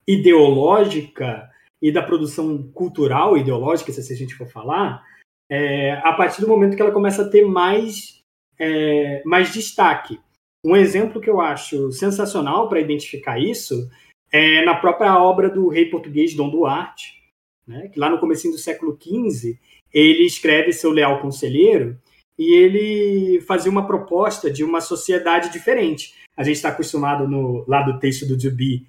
[0.08, 1.50] ideológica
[1.82, 5.04] e da produção cultural ideológica, se a gente for falar,
[5.52, 8.24] é, a partir do momento que ela começa a ter mais,
[8.58, 10.18] é, mais destaque.
[10.66, 13.90] Um exemplo que eu acho sensacional para identificar isso
[14.32, 17.22] é na própria obra do rei português Dom Duarte,
[17.68, 19.60] né, que lá no começo do século XV
[19.94, 22.00] ele escreve seu leal conselheiro
[22.40, 26.14] e ele fazia uma proposta de uma sociedade diferente.
[26.38, 28.88] A gente está acostumado no lá do texto do Duby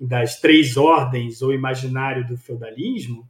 [0.00, 3.28] das três ordens ou imaginário do feudalismo,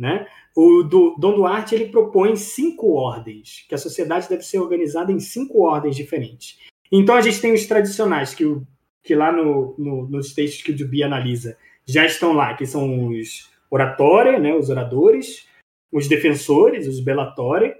[0.00, 0.26] né?
[0.56, 5.20] O do, Dom Duarte ele propõe cinco ordens, que a sociedade deve ser organizada em
[5.20, 6.58] cinco ordens diferentes.
[6.90, 8.66] Então a gente tem os tradicionais, que, o,
[9.02, 11.54] que lá no, no, nos textos que o Duby analisa
[11.86, 15.46] já estão lá, que são os oratória, né, os oradores,
[15.92, 17.74] os defensores, os bellatori,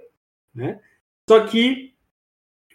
[0.53, 0.79] né?
[1.27, 1.95] Só que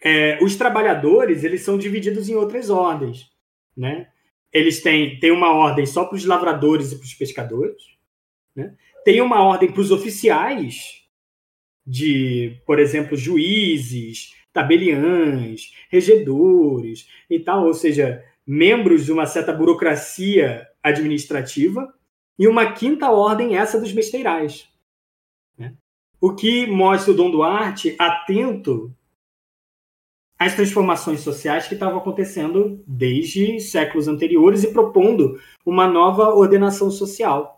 [0.03, 3.31] é, os trabalhadores eles são divididos em outras ordens,
[3.75, 4.09] né?
[4.51, 7.81] Eles têm, têm uma ordem só para os lavradores e para os pescadores,
[8.55, 8.75] né?
[9.07, 11.01] Tem uma ordem para os oficiais
[11.85, 20.67] de, por exemplo, juízes, tabeliães, regedores e tal, ou seja, membros de uma certa burocracia
[20.83, 21.87] administrativa,
[22.37, 24.67] e uma quinta ordem, essa dos mesteirais.
[25.57, 25.73] Né?
[26.19, 28.93] O que mostra o Dom Duarte atento
[30.37, 37.56] às transformações sociais que estavam acontecendo desde séculos anteriores e propondo uma nova ordenação social.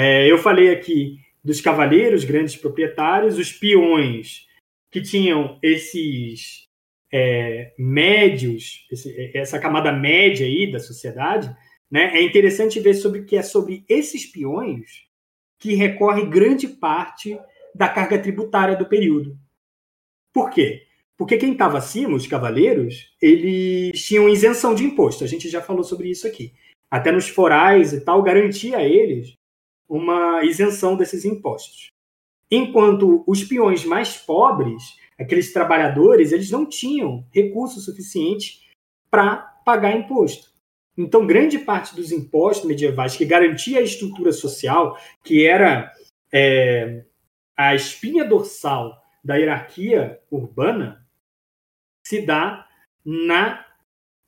[0.00, 4.46] É, eu falei aqui dos cavaleiros, grandes proprietários, os peões,
[4.92, 6.68] que tinham esses
[7.12, 11.52] é, médios, esse, essa camada média aí da sociedade,
[11.90, 12.16] né?
[12.16, 15.04] É interessante ver sobre que é sobre esses peões
[15.58, 17.36] que recorre grande parte
[17.74, 19.36] da carga tributária do período.
[20.32, 20.86] Por quê?
[21.16, 25.24] Porque quem estava acima, os cavaleiros, eles tinham isenção de imposto.
[25.24, 26.52] A gente já falou sobre isso aqui.
[26.88, 29.36] Até nos forais e tal, garantia a eles
[29.88, 31.88] uma isenção desses impostos.
[32.50, 34.82] Enquanto os peões mais pobres,
[35.18, 38.68] aqueles trabalhadores, eles não tinham recurso suficiente
[39.10, 40.48] para pagar imposto.
[40.96, 45.92] Então, grande parte dos impostos medievais que garantia a estrutura social, que era
[46.32, 47.04] é,
[47.56, 51.06] a espinha dorsal da hierarquia urbana,
[52.04, 52.66] se dá
[53.04, 53.64] na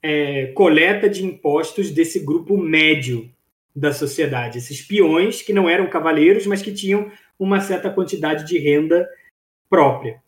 [0.03, 3.33] é, coleta de impostos desse grupo médio
[3.75, 8.59] da sociedade, esses peões que não eram cavaleiros, mas que tinham uma certa quantidade de
[8.59, 9.09] renda
[9.69, 10.21] própria.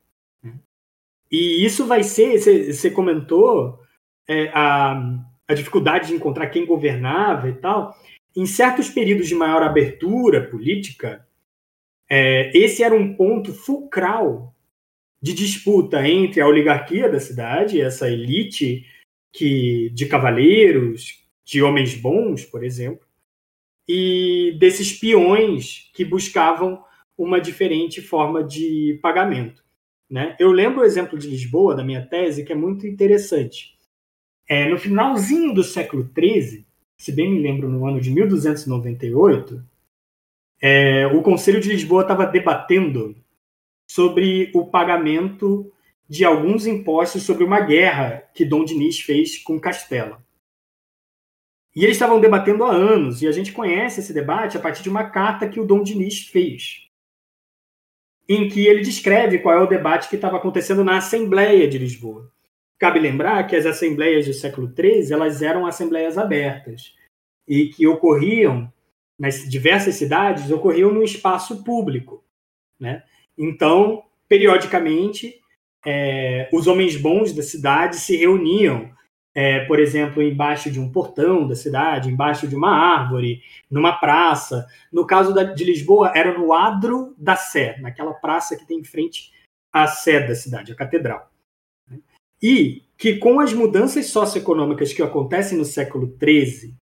[1.30, 3.80] E isso vai ser, você comentou,
[4.28, 7.96] é, a, a dificuldade de encontrar quem governava e tal,
[8.36, 11.26] em certos períodos de maior abertura política,
[12.08, 14.54] é, esse era um ponto fulcral
[15.20, 18.84] de disputa entre a oligarquia da cidade, essa elite
[19.32, 23.06] que de cavaleiros, de homens bons, por exemplo,
[23.88, 26.82] e desses peões que buscavam
[27.16, 29.62] uma diferente forma de pagamento.
[30.10, 30.36] Né?
[30.38, 33.74] Eu lembro o exemplo de Lisboa, da minha tese, que é muito interessante.
[34.48, 36.66] É, no finalzinho do século XIII,
[36.96, 39.64] se bem me lembro, no ano de 1298,
[40.60, 43.16] é, o Conselho de Lisboa estava debatendo
[43.88, 45.72] sobre o pagamento
[46.08, 50.22] de alguns impostos sobre uma guerra que Dom Dinis fez com Castela.
[51.74, 54.90] E eles estavam debatendo há anos, e a gente conhece esse debate a partir de
[54.90, 56.88] uma carta que o Dom Dinis fez,
[58.28, 62.30] em que ele descreve qual é o debate que estava acontecendo na Assembleia de Lisboa.
[62.78, 66.94] Cabe lembrar que as assembleias do século XIII elas eram assembleias abertas
[67.48, 68.70] e que ocorriam
[69.18, 72.24] nas diversas cidades ocorriam no espaço público,
[72.78, 73.04] né?
[73.38, 75.40] Então, periodicamente,
[75.86, 78.90] é, os homens bons da cidade se reuniam
[79.34, 84.66] é, por exemplo, embaixo de um portão da cidade, embaixo de uma árvore, numa praça.
[84.92, 88.84] No caso da, de Lisboa, era no adro da Sé, naquela praça que tem em
[88.84, 89.32] frente
[89.72, 91.30] à Sé da cidade, a catedral.
[92.42, 96.74] E que com as mudanças socioeconômicas que acontecem no século XIII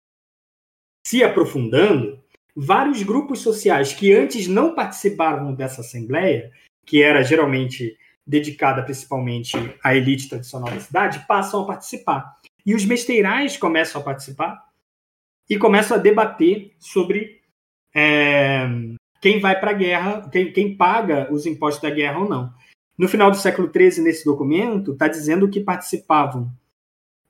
[1.06, 2.22] se aprofundando,
[2.54, 6.52] vários grupos sociais que antes não participavam dessa assembleia,
[6.84, 7.96] que era geralmente
[8.26, 12.39] dedicada principalmente à elite tradicional da cidade, passam a participar.
[12.64, 14.64] E os mesteirais começam a participar
[15.48, 17.40] e começam a debater sobre
[17.94, 18.68] é,
[19.20, 22.52] quem vai para a guerra, quem, quem paga os impostos da guerra ou não.
[22.96, 26.52] No final do século XIII, nesse documento, está dizendo que participavam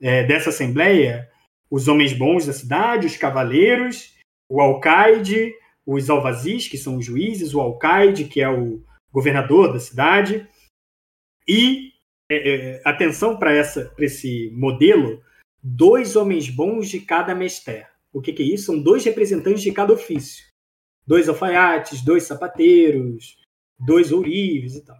[0.01, 1.29] é, dessa assembleia
[1.69, 4.17] os homens bons da cidade, os cavaleiros,
[4.49, 5.53] o alcaide,
[5.85, 10.47] os alvazis, que são os juízes, o alcaide, que é o governador da cidade,
[11.47, 11.90] e
[12.31, 13.51] é, é, atenção para
[13.99, 15.21] esse modelo,
[15.61, 17.85] dois homens bons de cada mestre.
[18.13, 18.65] O que, que é isso?
[18.65, 20.45] São dois representantes de cada ofício.
[21.05, 23.37] Dois alfaiates, dois sapateiros,
[23.77, 24.97] dois ourives e tal.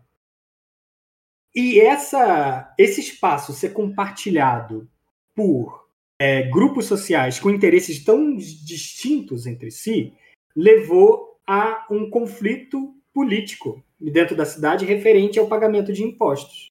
[1.53, 4.89] E essa, esse espaço ser compartilhado
[5.35, 10.13] por é, grupos sociais com interesses tão distintos entre si
[10.55, 16.70] levou a um conflito político dentro da cidade referente ao pagamento de impostos.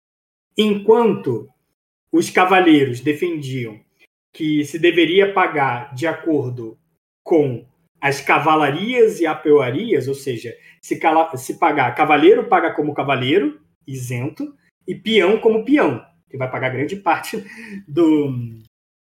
[0.63, 1.49] Enquanto
[2.13, 3.81] os cavaleiros defendiam
[4.31, 6.77] que se deveria pagar de acordo
[7.25, 7.67] com
[7.99, 14.55] as cavalarias e apeoarias, ou seja, se, cala, se pagar cavaleiro paga como cavaleiro, isento,
[14.87, 17.43] e peão como peão, que vai pagar grande parte
[17.89, 18.61] do,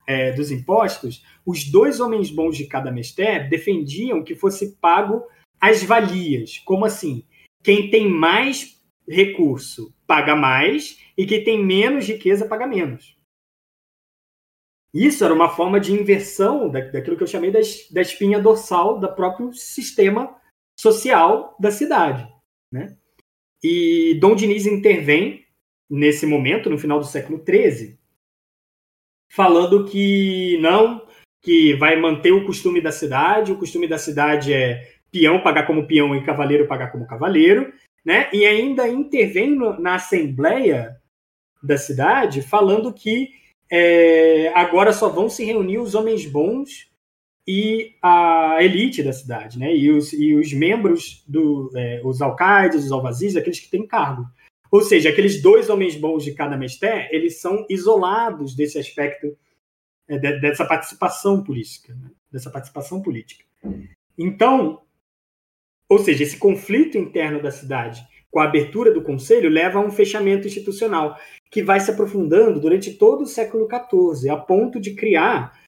[0.05, 5.23] é, dos impostos, os dois homens bons de cada mestre defendiam que fosse pago
[5.61, 6.59] as valias.
[6.65, 7.23] Como assim?
[7.63, 8.76] Quem tem mais
[9.07, 13.17] recurso paga mais e quem tem menos riqueza paga menos.
[14.93, 19.53] Isso era uma forma de inversão daquilo que eu chamei da espinha dorsal do próprio
[19.53, 20.35] sistema
[20.79, 22.27] social da cidade.
[22.71, 22.97] Né?
[23.63, 25.45] E Dom Diniz intervém
[25.89, 27.97] nesse momento, no final do século XIII,
[29.31, 31.05] falando que não,
[31.41, 35.87] que vai manter o costume da cidade, o costume da cidade é peão pagar como
[35.87, 37.73] peão e cavaleiro pagar como cavaleiro,
[38.07, 38.29] né?
[38.31, 40.95] E ainda intervém no, na assembleia
[41.61, 43.31] da cidade falando que
[43.69, 46.89] é, agora só vão se reunir os homens bons
[47.45, 49.75] e a elite da cidade, né?
[49.75, 54.25] E os, e os membros do, é, os alcaides, os alvazis, aqueles que têm cargo.
[54.71, 59.37] Ou seja, aqueles dois homens bons de cada mestre, eles são isolados desse aspecto
[60.07, 62.09] é, de, dessa participação política, né?
[62.31, 63.43] dessa participação política.
[64.17, 64.81] Então,
[65.89, 69.89] ou seja, esse conflito interno da cidade com a abertura do conselho leva a um
[69.89, 71.17] fechamento institucional
[71.49, 75.59] que vai se aprofundando durante todo o século XIV, a ponto de criar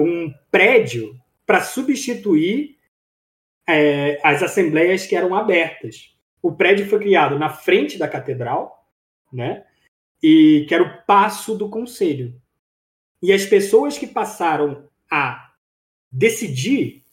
[0.00, 2.76] um prédio para substituir
[3.66, 6.14] é, as assembleias que eram abertas.
[6.42, 8.86] O prédio foi criado na frente da catedral,
[9.32, 9.64] né?
[10.22, 12.34] E que era o passo do conselho.
[13.22, 15.52] E as pessoas que passaram a
[16.12, 17.04] decidir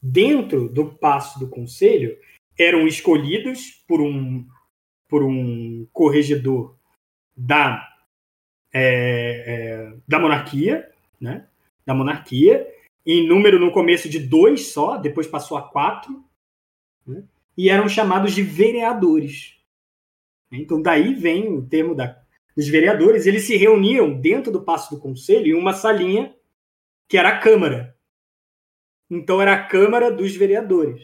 [0.00, 2.16] dentro do passo do conselho
[2.58, 4.46] eram escolhidos por um,
[5.08, 6.76] por um corregedor
[7.36, 7.88] da,
[8.72, 10.90] é, é, da monarquia,
[11.20, 11.46] né?
[11.86, 12.66] da monarquia,
[13.06, 16.24] em número no começo de dois só, depois passou a quatro,
[17.06, 17.24] né?
[17.56, 19.56] e eram chamados de vereadores.
[20.50, 22.20] Então daí vem o termo da,
[22.56, 26.34] dos vereadores, eles se reuniam dentro do passo do conselho em uma salinha
[27.08, 27.96] que era a Câmara.
[29.10, 31.02] Então, era a Câmara dos Vereadores.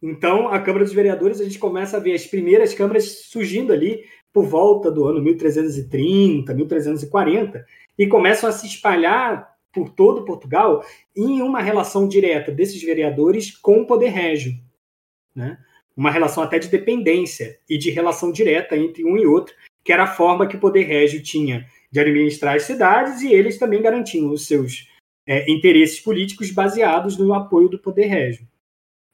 [0.00, 4.04] Então, a Câmara dos Vereadores, a gente começa a ver as primeiras câmaras surgindo ali
[4.32, 7.66] por volta do ano 1330, 1340,
[7.98, 10.84] e começam a se espalhar por todo Portugal
[11.14, 14.52] em uma relação direta desses vereadores com o poder régio.
[15.34, 15.58] Né?
[15.96, 20.04] Uma relação até de dependência e de relação direta entre um e outro, que era
[20.04, 24.30] a forma que o poder régio tinha de administrar as cidades e eles também garantiam
[24.30, 24.88] os seus
[25.26, 28.46] é, interesses políticos baseados no apoio do poder régio.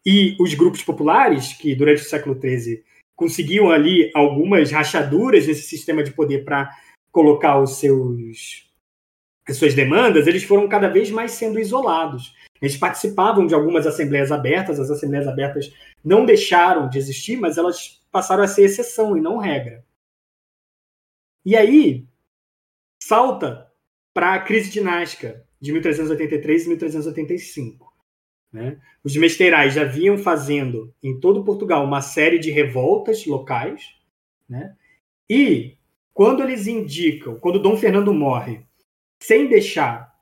[0.04, 2.84] E os grupos populares, que durante o século XIII
[3.16, 6.70] conseguiam ali algumas rachaduras nesse sistema de poder para
[7.10, 8.70] colocar os seus
[9.48, 12.32] as suas demandas, eles foram cada vez mais sendo isolados.
[12.60, 15.72] Eles participavam de algumas assembleias abertas, as assembleias abertas
[16.04, 19.84] não deixaram de existir, mas elas passaram a ser exceção e não regra.
[21.44, 22.06] E aí,
[23.02, 23.68] salta
[24.14, 27.92] para a crise dinástica de 1383 e 1385.
[28.52, 28.80] Né?
[29.04, 33.94] Os mesteirais já vinham fazendo em todo Portugal uma série de revoltas locais,
[34.48, 34.76] né?
[35.30, 35.76] e
[36.12, 38.66] quando eles indicam, quando Dom Fernando morre,
[39.22, 40.12] sem deixar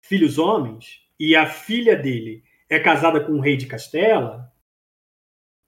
[0.00, 4.50] filhos homens, e a filha dele é casada com o rei de Castela,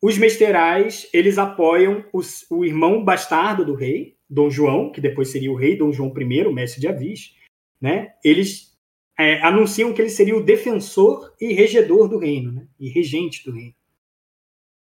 [0.01, 5.53] os mesteirais eles apoiam os, o irmão bastardo do rei, Dom João, que depois seria
[5.53, 7.37] o rei Dom João I, mestre de Avis,
[7.79, 8.15] né?
[8.25, 8.72] Eles
[9.19, 12.67] é, anunciam que ele seria o defensor e regedor do reino, né?
[12.79, 13.75] E regente do reino.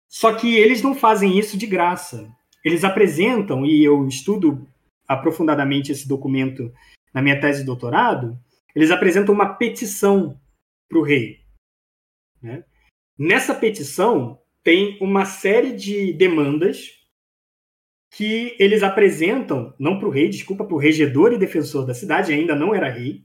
[0.08, 2.32] Só que eles não fazem isso de graça.
[2.64, 4.66] Eles apresentam, e eu estudo
[5.06, 6.72] aprofundadamente esse documento
[7.12, 8.38] na minha tese de doutorado,
[8.74, 10.40] eles apresentam uma petição
[10.88, 11.40] para o rei.
[12.42, 12.64] Né?
[13.18, 16.96] Nessa petição tem uma série de demandas
[18.10, 22.32] que eles apresentam, não para o rei, desculpa, para o regedor e defensor da cidade,
[22.32, 23.24] ainda não era rei?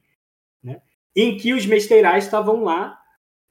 [1.15, 2.99] Em que os mesteirais estavam lá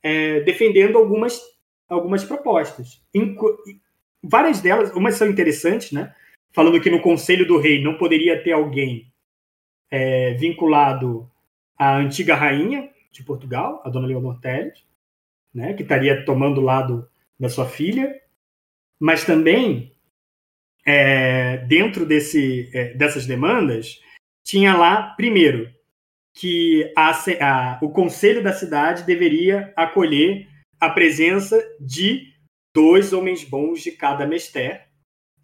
[0.03, 1.41] é, defendendo algumas,
[1.89, 3.03] algumas propostas.
[4.23, 6.15] Várias delas, umas são interessantes, né?
[6.53, 9.13] falando que no conselho do rei não poderia ter alguém
[9.91, 11.31] é, vinculado
[11.79, 14.85] à antiga rainha de Portugal, a dona Leonor Teles,
[15.55, 15.75] né?
[15.75, 17.09] que estaria tomando o lado
[17.39, 18.21] da sua filha,
[18.99, 19.95] mas também
[20.85, 24.01] é, dentro desse, é, dessas demandas,
[24.43, 25.71] tinha lá, primeiro,
[26.35, 32.33] que a, a, o conselho da cidade deveria acolher a presença de
[32.75, 34.81] dois homens bons de cada mestre,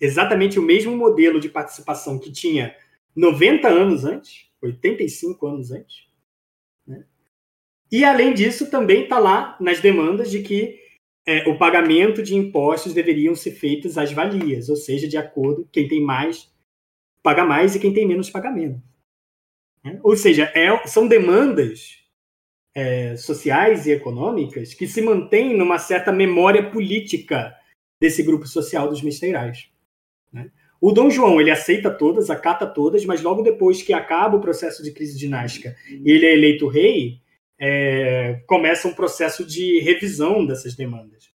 [0.01, 2.75] exatamente o mesmo modelo de participação que tinha
[3.15, 6.07] 90 anos antes, 85 anos antes.
[6.87, 7.05] Né?
[7.91, 10.79] E, além disso, também está lá nas demandas de que
[11.27, 15.89] é, o pagamento de impostos deveriam ser feitos às valias, ou seja, de acordo, quem
[15.89, 16.55] tem mais
[17.23, 18.81] paga mais e quem tem menos paga menos.
[19.87, 20.01] Né?
[20.03, 22.01] Ou seja, é, são demandas
[22.75, 27.55] é, sociais e econômicas que se mantêm numa certa memória política
[28.01, 29.71] desse grupo social dos mesteirais.
[30.33, 30.51] Né?
[30.81, 34.83] O Dom João ele aceita todas, acata todas, mas logo depois que acaba o processo
[34.83, 37.21] de crise dinástica e ele é eleito rei,
[37.57, 41.31] é, começa um processo de revisão dessas demandas.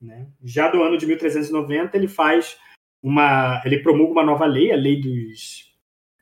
[0.00, 0.26] Né?
[0.42, 2.56] Já do ano de 1390 ele faz
[3.02, 5.69] uma, ele promulga uma nova lei, a lei dos,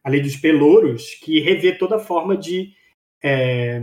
[0.03, 2.73] a lei dos pelouros, que revê toda a forma de,
[3.23, 3.83] é,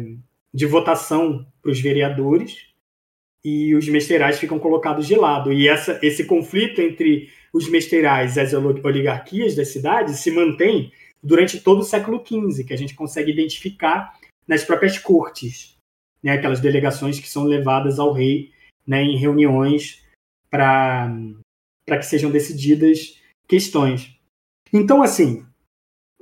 [0.53, 2.73] de votação para os vereadores
[3.43, 5.53] e os mesteirais ficam colocados de lado.
[5.53, 10.91] E essa, esse conflito entre os mesteirais e as oligarquias das cidades se mantém
[11.21, 14.13] durante todo o século XV, que a gente consegue identificar
[14.47, 15.77] nas próprias cortes,
[16.21, 18.51] né, aquelas delegações que são levadas ao rei
[18.85, 20.03] né, em reuniões
[20.49, 21.09] para
[21.87, 24.15] que sejam decididas questões.
[24.71, 25.45] Então, assim,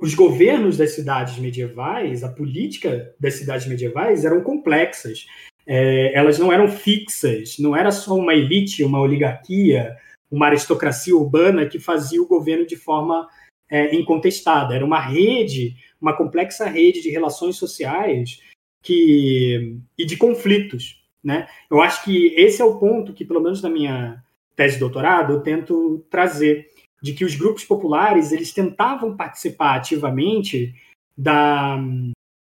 [0.04, 5.26] os governos das cidades medievais, a política das cidades medievais eram complexas.
[5.66, 9.96] É, elas não eram fixas, não era só uma elite, uma oligarquia,
[10.30, 13.26] uma aristocracia urbana que fazia o governo de forma
[13.70, 14.74] é, incontestada.
[14.74, 15.74] Era uma rede
[16.04, 18.42] uma complexa rede de relações sociais
[18.82, 21.02] que, e de conflitos.
[21.22, 21.48] Né?
[21.70, 24.22] Eu acho que esse é o ponto que, pelo menos na minha
[24.54, 26.68] tese de doutorado, eu tento trazer,
[27.04, 30.74] de que os grupos populares eles tentavam participar ativamente
[31.14, 31.78] da,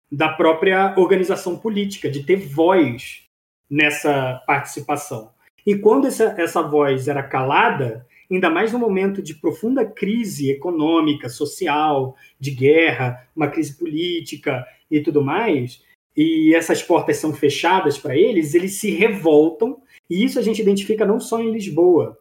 [0.09, 3.23] da própria organização política, de ter voz
[3.69, 5.29] nessa participação.
[5.67, 11.27] E quando essa, essa voz era calada, ainda mais no momento de profunda crise econômica,
[11.27, 15.83] social, de guerra, uma crise política e tudo mais,
[16.15, 21.05] e essas portas são fechadas para eles, eles se revoltam, e isso a gente identifica
[21.05, 22.17] não só em Lisboa.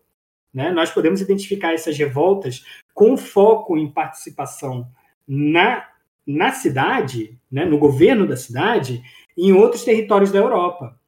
[0.55, 0.71] Né?
[0.71, 4.89] Nós podemos identificar essas revoltas com foco em participação
[5.27, 5.89] na
[6.27, 9.03] na cidade, né, no governo da cidade,
[9.37, 10.99] em outros territórios da Europa.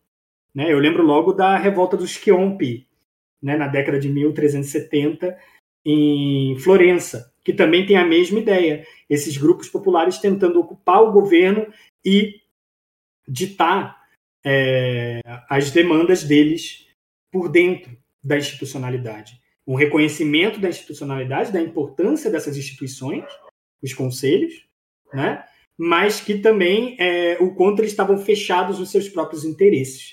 [0.55, 0.73] Né?
[0.73, 2.87] Eu lembro logo da revolta dos Chiompi,
[3.43, 5.37] né, na década de 1370,
[5.85, 8.87] em Florença, que também tem a mesma ideia.
[9.09, 11.67] Esses grupos populares tentando ocupar o governo
[12.05, 12.41] e
[13.27, 13.97] ditar
[14.45, 16.87] é, as demandas deles
[17.31, 17.97] por dentro
[18.27, 19.41] da institucionalidade.
[19.65, 23.25] Um reconhecimento da institucionalidade, da importância dessas instituições,
[23.81, 24.67] os conselhos,
[25.15, 25.45] né?
[25.79, 30.11] mas que também é, o quanto eles estavam fechados nos seus próprios interesses.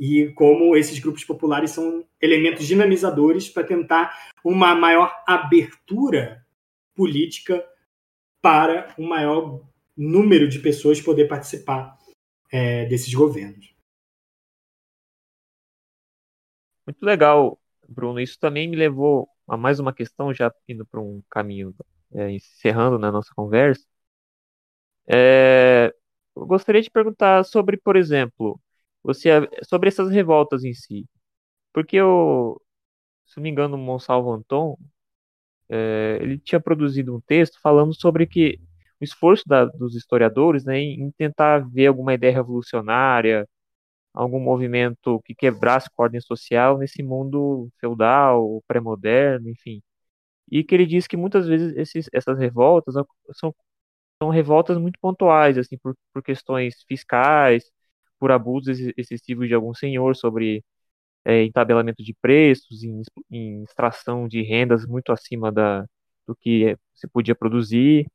[0.00, 4.12] E como esses grupos populares são elementos dinamizadores para tentar
[4.44, 6.44] uma maior abertura
[6.96, 7.64] política
[8.40, 9.62] para um maior
[9.96, 11.96] número de pessoas poder participar
[12.50, 13.71] é, desses governos.
[16.86, 17.58] Muito legal,
[17.88, 18.20] Bruno.
[18.20, 21.74] Isso também me levou a mais uma questão, já indo para um caminho,
[22.12, 23.84] é, encerrando na nossa conversa.
[25.08, 25.92] É,
[26.36, 28.60] eu gostaria de perguntar sobre, por exemplo,
[29.02, 29.28] você
[29.68, 31.06] sobre essas revoltas em si.
[31.72, 32.60] Porque eu,
[33.26, 34.78] se não me engano, o Monsalvo Anton,
[35.70, 38.58] é, ele tinha produzido um texto falando sobre que
[39.00, 43.48] o esforço da, dos historiadores né, em, em tentar ver alguma ideia revolucionária,
[44.14, 49.82] algum movimento que quebrasse a ordem social nesse mundo feudal, pré-moderno, enfim.
[50.50, 52.94] E que ele diz que muitas vezes esses, essas revoltas
[53.34, 53.54] são,
[54.22, 57.70] são revoltas muito pontuais, assim, por, por questões fiscais,
[58.18, 60.64] por abusos excessivos de algum senhor sobre
[61.24, 65.86] é, entabelamento de preços, em, em, extração de rendas muito acima da,
[66.26, 68.06] do que se podia produzir.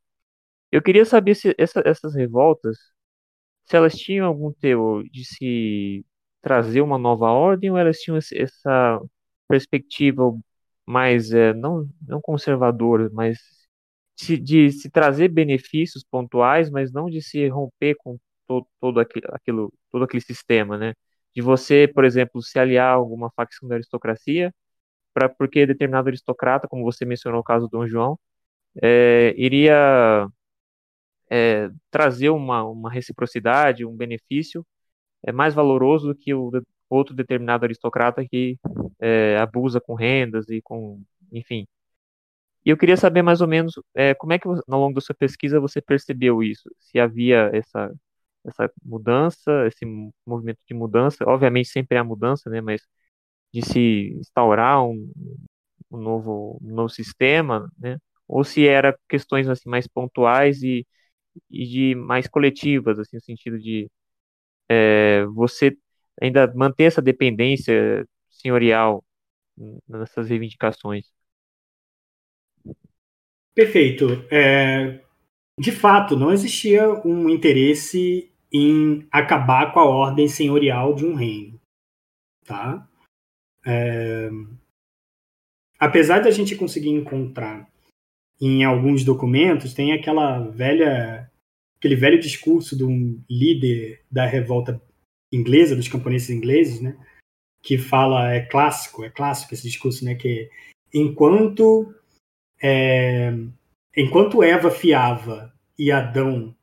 [0.72, 2.78] Eu queria saber se essa, essas revoltas,
[3.68, 6.05] se elas tinham algum teor de se
[6.41, 9.01] trazer uma nova ordem ou elas tinham essa
[9.47, 10.24] perspectiva
[10.86, 13.38] mais, é, não, não conservadora, mas
[14.18, 19.74] de, de, se trazer benefícios pontuais, mas não de se romper com todo, todo aquilo,
[19.91, 20.93] todo aquele sistema, né?
[21.36, 24.53] De você, por exemplo, se aliar a alguma facção da aristocracia,
[25.13, 28.20] para porque determinado aristocrata, como você mencionou o caso do Dom João,
[28.82, 30.28] é, iria
[31.30, 34.65] é, trazer uma, uma reciprocidade, um benefício
[35.23, 36.51] é mais valoroso do que o
[36.89, 38.57] outro determinado aristocrata que
[38.99, 41.67] é, abusa com rendas e com, enfim.
[42.65, 45.15] E eu queria saber mais ou menos é, como é que ao longo da sua
[45.15, 47.93] pesquisa você percebeu isso, se havia essa
[48.45, 49.86] essa mudança, esse
[50.25, 52.82] movimento de mudança, obviamente sempre há mudança, né, mas
[53.53, 55.11] de se instaurar um,
[55.91, 57.97] um novo um novo sistema, né,
[58.28, 60.88] ou se era questões assim mais pontuais e
[61.50, 63.90] e de mais coletivas, assim, no sentido de
[64.70, 65.78] é, você
[66.22, 69.04] ainda manter essa dependência senhorial
[69.88, 71.06] nessas reivindicações.
[73.54, 74.06] Perfeito.
[74.32, 75.04] É,
[75.60, 81.60] de fato, não existia um interesse em acabar com a ordem senhorial de um reino,
[82.46, 82.88] tá?
[83.66, 84.30] É,
[85.80, 87.68] apesar da gente conseguir encontrar
[88.40, 91.30] em alguns documentos tem aquela velha
[91.78, 94.82] aquele velho discurso de um líder da revolta
[95.32, 96.98] inglesa dos camponeses ingleses, né?
[97.62, 100.16] Que fala é clássico, é clássico esse discurso, né?
[100.16, 100.50] Que
[100.94, 101.94] enquanto
[102.62, 103.32] é,
[103.96, 106.56] enquanto Eva fiava e Adão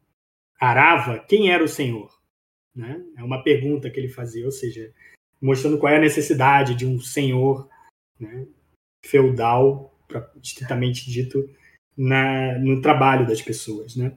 [0.61, 2.13] arava, quem era o Senhor?
[2.75, 3.01] Né?
[3.17, 4.93] É uma pergunta que ele fazia, ou seja,
[5.41, 7.69] mostrando qual é a necessidade de um senhor
[8.19, 8.47] né,
[9.05, 9.97] feudal,
[10.43, 11.49] estritamente dito,
[11.97, 14.17] na, no trabalho das pessoas, né?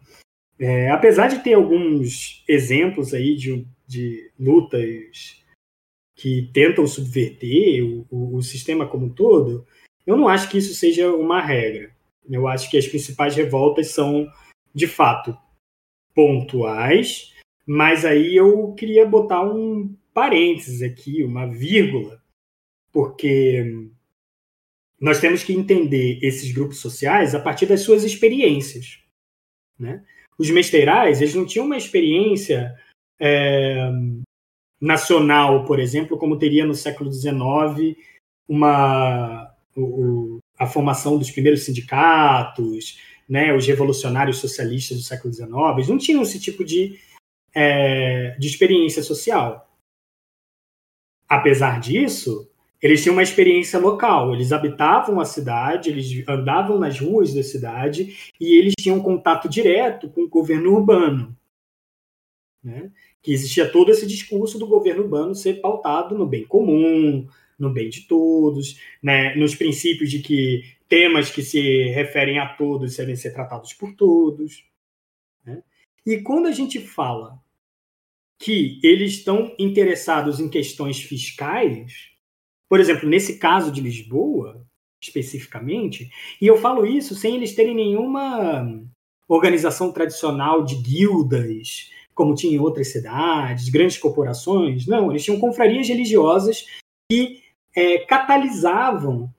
[0.60, 5.44] É, apesar de ter alguns exemplos aí de, de lutas
[6.16, 9.68] que tentam subverter o, o, o, sistema como um todo,
[10.06, 11.92] eu não acho que isso seja uma regra.
[12.28, 14.28] Eu acho que as principais revoltas são,
[14.74, 15.38] de fato,
[16.16, 17.34] pontuais,
[17.66, 22.20] mas aí eu queria botar um parênteses aqui, uma vírgula,
[22.92, 23.88] porque
[25.00, 29.00] nós temos que entender esses grupos sociais a partir das suas experiências.
[29.78, 30.04] Né?
[30.38, 32.76] Os mesteirais, eles não tinham uma experiência
[33.20, 33.90] é,
[34.82, 37.98] nacional, por exemplo, como teria no século XIX
[38.48, 45.90] uma, o, a formação dos primeiros sindicatos, né, os revolucionários socialistas do século XIX, eles
[45.90, 47.00] não tinham esse tipo de,
[47.54, 49.70] é, de experiência social.
[51.28, 52.50] Apesar disso,
[52.82, 54.34] eles tinham uma experiência local.
[54.34, 60.10] Eles habitavam a cidade, eles andavam nas ruas da cidade e eles tinham contato direto
[60.10, 61.36] com o governo urbano.
[62.64, 62.92] Né?
[63.22, 67.90] Que existia todo esse discurso do governo urbano ser pautado no bem comum, no bem
[67.90, 69.36] de todos, né?
[69.36, 74.64] nos princípios de que temas que se referem a todos devem ser tratados por todos.
[75.44, 75.64] Né?
[76.06, 77.42] E quando a gente fala
[78.40, 82.17] que eles estão interessados em questões fiscais,
[82.70, 84.66] por exemplo, nesse caso de Lisboa,
[85.02, 86.10] especificamente,
[86.42, 88.84] e eu falo isso sem eles terem nenhuma
[89.28, 94.88] organização tradicional de guildas, como tinha em outras cidades, grandes corporações.
[94.88, 96.66] Não, eles tinham confrarias religiosas
[97.12, 97.44] que
[97.76, 99.32] é, catalisavam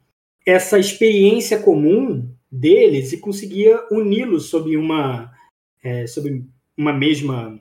[0.47, 5.35] essa experiência comum deles e conseguia uni-los sob uma
[5.83, 6.45] é, sob
[6.77, 7.61] uma mesma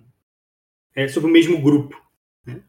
[0.96, 2.00] é, sob o mesmo grupo.
[2.46, 2.64] Né?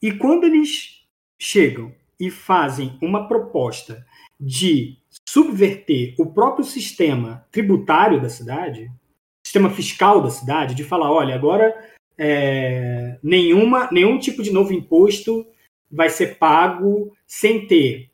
[0.00, 1.04] E quando eles
[1.38, 4.04] chegam e fazem uma proposta
[4.38, 4.98] de
[5.28, 8.90] subverter o próprio sistema tributário da cidade,
[9.44, 11.74] sistema fiscal da cidade, de falar, olha, agora
[12.18, 15.46] é, nenhuma, nenhum tipo de novo imposto
[15.90, 18.10] vai ser pago sem ter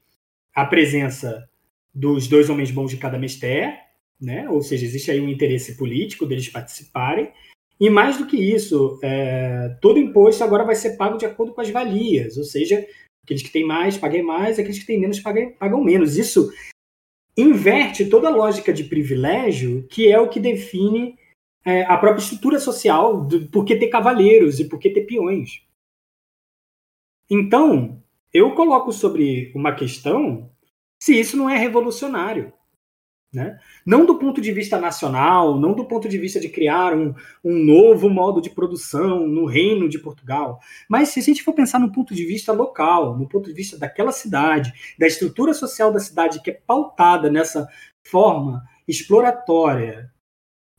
[0.54, 1.48] a presença
[1.94, 3.86] dos dois homens bons de cada mesté,
[4.20, 4.48] né?
[4.48, 7.32] ou seja, existe aí um interesse político deles participarem,
[7.80, 11.60] e mais do que isso, é, todo imposto agora vai ser pago de acordo com
[11.60, 12.86] as valias, ou seja,
[13.24, 16.16] aqueles que têm mais paguem mais, aqueles que têm menos paguem, pagam menos.
[16.16, 16.52] Isso
[17.36, 21.16] inverte toda a lógica de privilégio, que é o que define
[21.64, 25.62] é, a própria estrutura social do por que ter cavaleiros e por que ter peões.
[27.30, 28.02] Então,
[28.32, 30.50] eu coloco sobre uma questão
[31.02, 32.52] se isso não é revolucionário.
[33.32, 33.58] Né?
[33.86, 37.54] Não do ponto de vista nacional, não do ponto de vista de criar um, um
[37.54, 41.90] novo modo de produção no reino de Portugal, mas se a gente for pensar no
[41.90, 46.42] ponto de vista local, no ponto de vista daquela cidade, da estrutura social da cidade
[46.42, 47.66] que é pautada nessa
[48.02, 50.12] forma exploratória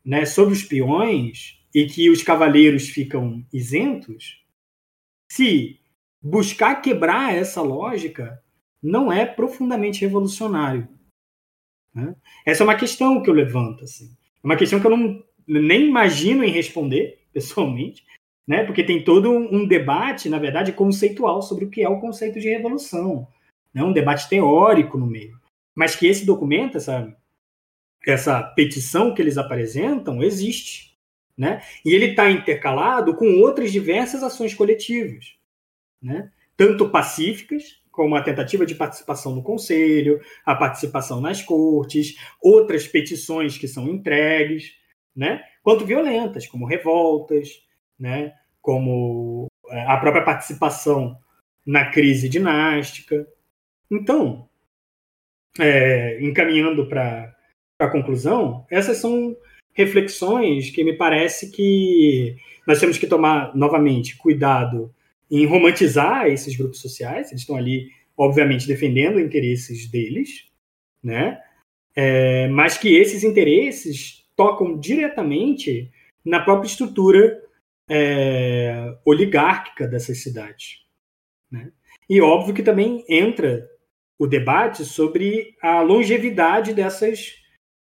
[0.06, 4.44] né, sobre os peões e que os cavaleiros ficam isentos,
[5.28, 5.80] se
[6.22, 8.40] buscar quebrar essa lógica
[8.82, 10.88] não é profundamente revolucionário.
[11.94, 12.16] Né?
[12.46, 13.84] Essa é uma questão que eu levanto.
[13.84, 14.12] Assim.
[14.44, 18.06] É uma questão que eu não, nem imagino em responder, pessoalmente,
[18.48, 18.64] né?
[18.64, 22.50] porque tem todo um debate, na verdade, conceitual sobre o que é o conceito de
[22.50, 23.28] revolução.
[23.74, 23.84] Né?
[23.84, 25.38] Um debate teórico no meio.
[25.76, 27.16] Mas que esse documento, essa,
[28.06, 30.94] essa petição que eles apresentam, existe.
[31.36, 31.64] Né?
[31.84, 35.34] E ele está intercalado com outras diversas ações coletivas,
[36.00, 36.32] né?
[36.56, 43.56] tanto pacíficas como a tentativa de participação no conselho, a participação nas cortes, outras petições
[43.56, 44.74] que são entregues,
[45.16, 45.44] né?
[45.62, 47.50] quanto violentas, como revoltas,
[47.98, 48.34] né?
[48.60, 51.16] como é, a própria participação
[51.64, 53.28] na crise dinástica.
[53.92, 54.50] Então,
[55.60, 57.32] é, encaminhando para
[57.78, 59.38] a conclusão, essas são
[59.72, 62.36] reflexões que me parece que
[62.66, 64.92] nós temos que tomar novamente cuidado
[65.34, 67.32] em romantizar esses grupos sociais.
[67.32, 70.46] Eles estão ali, obviamente, defendendo interesses deles,
[71.02, 71.42] né?
[71.96, 75.92] É, mas que esses interesses tocam diretamente
[76.24, 77.42] na própria estrutura
[77.90, 80.84] é, oligárquica dessas cidades.
[81.52, 81.72] Né?
[82.08, 83.68] E óbvio que também entra
[84.20, 87.34] o debate sobre a longevidade dessas,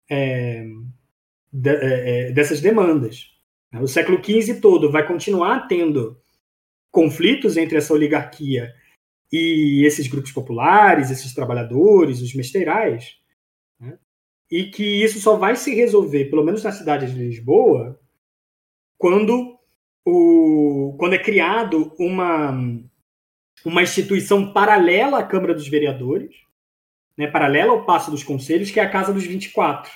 [0.08, 0.64] é,
[1.52, 3.28] de, é, é dessas demandas.
[3.80, 6.20] O século XV todo vai continuar tendo
[6.94, 8.72] conflitos entre essa oligarquia
[9.30, 13.18] e esses grupos populares, esses trabalhadores, os mesteirais,
[13.80, 13.98] né?
[14.48, 17.98] e que isso só vai se resolver, pelo menos na cidade de Lisboa,
[18.96, 19.58] quando,
[20.06, 22.52] o, quando é criado uma,
[23.64, 26.36] uma instituição paralela à Câmara dos Vereadores,
[27.18, 29.90] né, paralela ao Passo dos Conselhos, que é a Casa dos 24.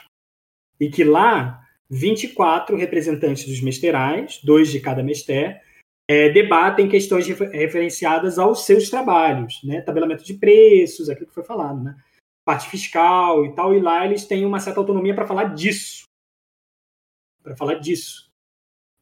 [0.81, 5.63] E que lá, 24 representantes dos mesteirais, dois de cada mester,
[6.09, 9.83] é, debatem questões referenciadas aos seus trabalhos, né?
[9.83, 11.95] tabelamento de preços, aquilo que foi falado, né?
[12.43, 16.05] parte fiscal e tal, e lá eles têm uma certa autonomia para falar disso.
[17.43, 18.33] Para falar disso.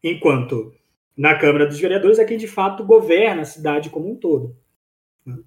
[0.02, 0.74] Enquanto
[1.16, 4.56] na Câmara dos Vereadores é quem de fato governa a cidade como um todo.
[5.24, 5.38] Né?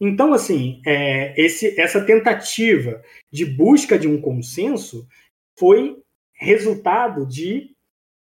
[0.00, 5.08] Então, assim, é, esse, essa tentativa de busca de um consenso
[5.58, 6.00] foi
[6.32, 7.74] resultado de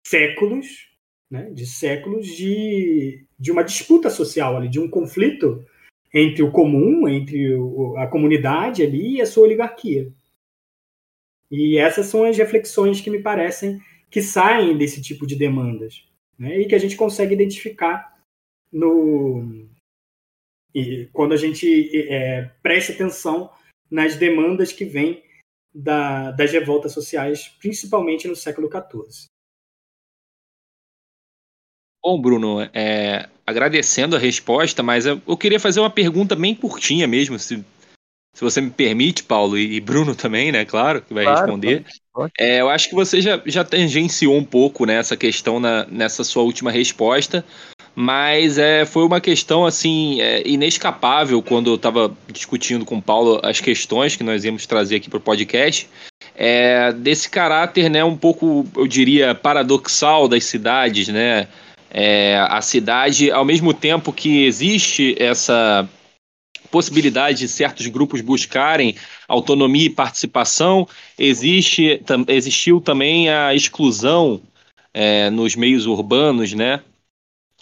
[0.06, 0.93] séculos
[1.30, 5.64] né, de séculos de, de uma disputa social ali, de um conflito
[6.12, 10.12] entre o comum, entre o, a comunidade ali e a sua oligarquia.
[11.50, 13.80] E essas são as reflexões que me parecem
[14.10, 16.06] que saem desse tipo de demandas,
[16.38, 18.14] né, e que a gente consegue identificar
[18.72, 19.68] no
[21.12, 23.50] quando a gente é, presta atenção
[23.88, 25.22] nas demandas que vêm
[25.72, 29.28] da, das revoltas sociais, principalmente no século XIV.
[32.04, 37.06] Bom, Bruno, é, agradecendo a resposta, mas eu, eu, queria fazer uma pergunta bem curtinha
[37.06, 37.64] mesmo, se
[38.34, 40.64] se você me permite, Paulo, e Bruno também, né?
[40.64, 41.84] Claro, que vai claro, responder.
[42.36, 46.24] É, eu acho que você já, já tangenciou um pouco nessa né, questão na, nessa
[46.24, 47.44] sua última resposta,
[47.94, 53.40] mas é, foi uma questão assim é, inescapável quando eu estava discutindo com o Paulo
[53.40, 55.88] as questões que nós íamos trazer aqui para o podcast.
[56.34, 61.46] É, desse caráter, né, um pouco, eu diria, paradoxal das cidades, né?
[61.96, 65.88] É, a cidade, ao mesmo tempo que existe essa
[66.68, 68.96] possibilidade de certos grupos buscarem
[69.28, 74.42] autonomia e participação, existe, tam, existiu também a exclusão
[74.92, 76.80] é, nos meios urbanos, né?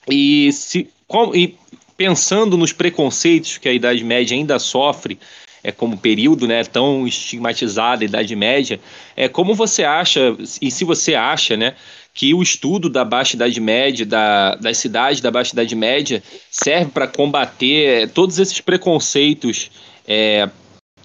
[0.09, 1.59] E, se, com, e
[1.95, 5.19] pensando nos preconceitos que a Idade Média ainda sofre,
[5.63, 8.81] é como período, né, tão estigmatizada a Idade Média,
[9.15, 11.77] é como você acha e se você acha, né,
[12.15, 16.91] que o estudo da Baixa Idade Média, da, das cidades da Baixa Idade Média, serve
[16.91, 19.71] para combater todos esses preconceitos
[20.07, 20.49] é,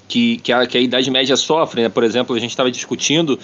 [0.07, 1.81] que, que, a, que a Idade Média sofre.
[1.81, 1.89] Né?
[1.89, 3.39] Por exemplo, a gente estava discutindo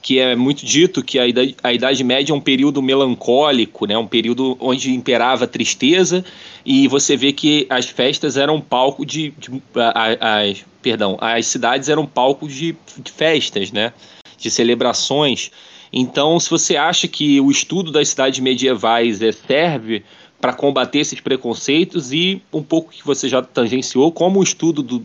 [0.00, 3.98] que é muito dito que a Idade, a Idade Média é um período melancólico, né?
[3.98, 6.24] um período onde imperava tristeza,
[6.64, 9.32] e você vê que as festas eram palco de.
[9.32, 13.92] de as, perdão, as cidades eram palco de, de festas, né?
[14.38, 15.50] de celebrações.
[15.92, 20.04] Então, se você acha que o estudo das cidades medievais é, serve
[20.40, 25.04] para combater esses preconceitos e um pouco que você já tangenciou, como o estudo do,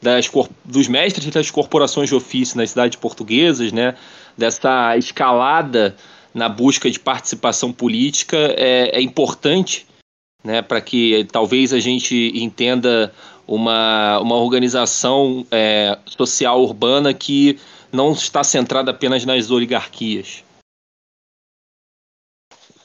[0.00, 0.30] das,
[0.64, 3.94] dos mestres das corporações de ofício nas cidades portuguesas, né,
[4.36, 5.94] dessa escalada
[6.32, 9.86] na busca de participação política é, é importante
[10.42, 13.12] né, para que talvez a gente entenda
[13.46, 17.58] uma, uma organização é, social urbana que
[17.92, 20.44] não está centrada apenas nas oligarquias.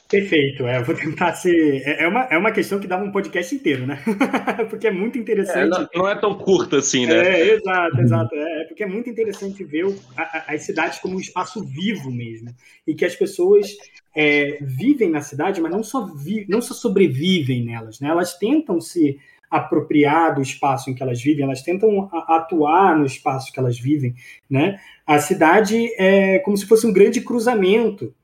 [0.08, 1.82] Perfeito, é, vou tentar ser.
[1.84, 4.00] É, é uma, é uma questão que dava um podcast inteiro, né?
[4.70, 5.58] porque é muito interessante.
[5.58, 7.14] É, não, não, é tão curta assim, né?
[7.16, 8.34] É, exato, exato.
[8.36, 12.54] É, porque é muito interessante ver o, a, as cidades como um espaço vivo mesmo.
[12.86, 13.76] E que as pessoas
[14.14, 18.08] é, vivem na cidade, mas não só, vi, não só sobrevivem nelas, né?
[18.08, 19.18] Elas tentam se
[19.50, 24.14] apropriar do espaço em que elas vivem, elas tentam atuar no espaço que elas vivem,
[24.48, 24.78] né?
[25.06, 28.14] A cidade é como se fosse um grande cruzamento,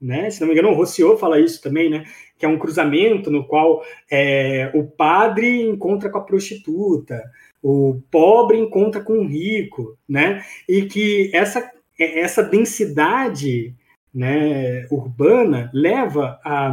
[0.00, 0.30] né?
[0.30, 2.04] Se não me engano, o Rousseau fala isso também, né?
[2.38, 7.22] Que é um cruzamento no qual é, o padre encontra com a prostituta,
[7.62, 10.44] o pobre encontra com o rico, né?
[10.68, 11.68] E que essa
[11.98, 13.74] essa densidade,
[14.14, 16.72] né, urbana leva a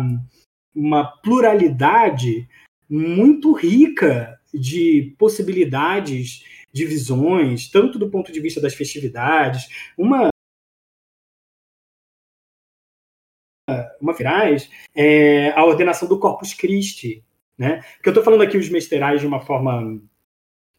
[0.73, 2.48] uma pluralidade
[2.90, 9.68] muito rica de possibilidades, de visões, tanto do ponto de vista das festividades,
[9.98, 10.30] uma
[13.99, 17.24] uma virais, é a ordenação do Corpus Christi,
[17.57, 17.82] né?
[17.95, 19.99] Porque eu estou falando aqui os mesteirais de uma forma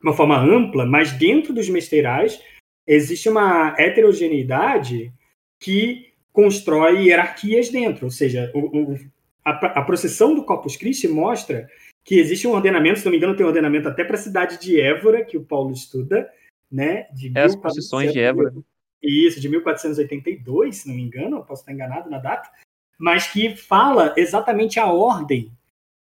[0.02, 2.40] uma forma ampla, mas dentro dos mesteirais
[2.86, 5.12] existe uma heterogeneidade
[5.58, 8.98] que constrói hierarquias dentro, ou seja, o, o,
[9.44, 9.50] a,
[9.80, 11.68] a procissão do Corpus Christi mostra
[12.06, 14.60] que existe um ordenamento, se não me engano, tem um ordenamento até para a cidade
[14.60, 16.30] de Évora, que o Paulo estuda,
[16.70, 17.08] né?
[17.12, 18.54] De é, as posições de Évora.
[19.02, 22.48] Isso, de 1482, se não me engano, posso estar enganado na data,
[22.96, 25.50] mas que fala exatamente a ordem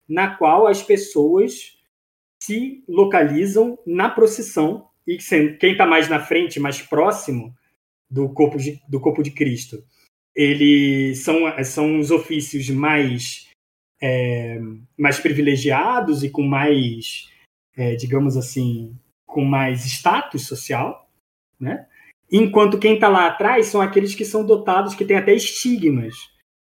[0.06, 1.78] na qual as pessoas
[2.42, 5.16] se localizam na procissão e
[5.58, 7.54] quem está mais na frente, mais próximo
[8.10, 9.82] do corpo de, do corpo de Cristo,
[10.34, 13.48] eles são, são os ofícios mais
[14.00, 14.60] é,
[14.98, 17.30] mais privilegiados e com mais,
[17.76, 18.94] é, digamos assim,
[19.26, 21.08] com mais status social,
[21.58, 21.86] né?
[22.30, 26.14] Enquanto quem está lá atrás são aqueles que são dotados, que têm até estigmas,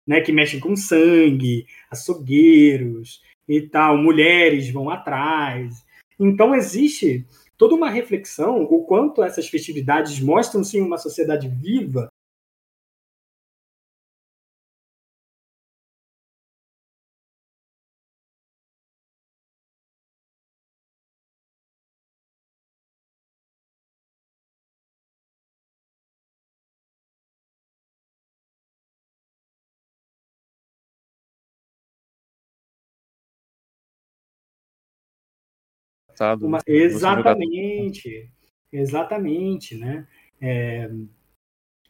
[0.06, 0.20] né?
[0.20, 5.84] Que mexem com sangue, açougueiros e tal, mulheres vão atrás.
[6.18, 7.26] Então existe
[7.56, 12.11] toda uma reflexão o quanto essas festividades mostram sim uma sociedade viva
[36.46, 38.30] Uma, exatamente,
[38.72, 40.06] exatamente, né?
[40.40, 40.90] É,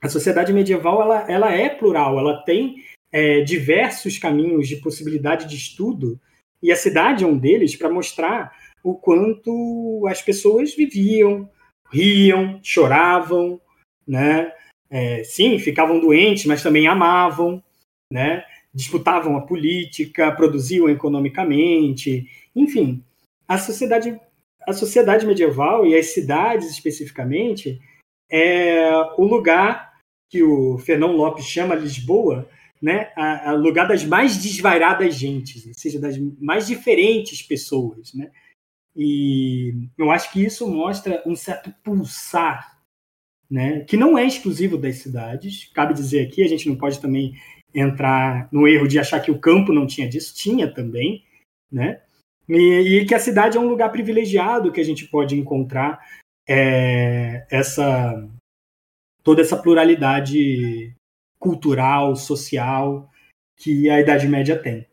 [0.00, 2.82] a sociedade medieval ela, ela é plural, ela tem
[3.12, 6.20] é, diversos caminhos de possibilidade de estudo
[6.62, 11.48] e a cidade é um deles para mostrar o quanto as pessoas viviam,
[11.90, 13.60] riam, choravam,
[14.06, 14.52] né?
[14.90, 17.62] É, sim, ficavam doentes, mas também amavam,
[18.10, 18.44] né?
[18.74, 23.02] Disputavam a política, produziam economicamente, enfim,
[23.52, 24.18] a sociedade
[24.66, 27.80] a sociedade medieval e as cidades especificamente
[28.30, 29.92] é o lugar
[30.30, 32.48] que o Fernão Lopes chama Lisboa,
[32.80, 38.30] né, a, a lugar das mais desvairadas gentes, ou seja, das mais diferentes pessoas, né?
[38.94, 42.80] E eu acho que isso mostra um certo pulsar,
[43.50, 45.70] né, que não é exclusivo das cidades.
[45.74, 47.34] Cabe dizer aqui, a gente não pode também
[47.74, 51.24] entrar no erro de achar que o campo não tinha disso, tinha também,
[51.70, 52.00] né?
[52.54, 56.06] E, e que a cidade é um lugar privilegiado que a gente pode encontrar
[56.46, 58.28] é, essa
[59.22, 60.94] toda essa pluralidade
[61.38, 63.10] cultural, social
[63.56, 64.86] que a Idade Média tem.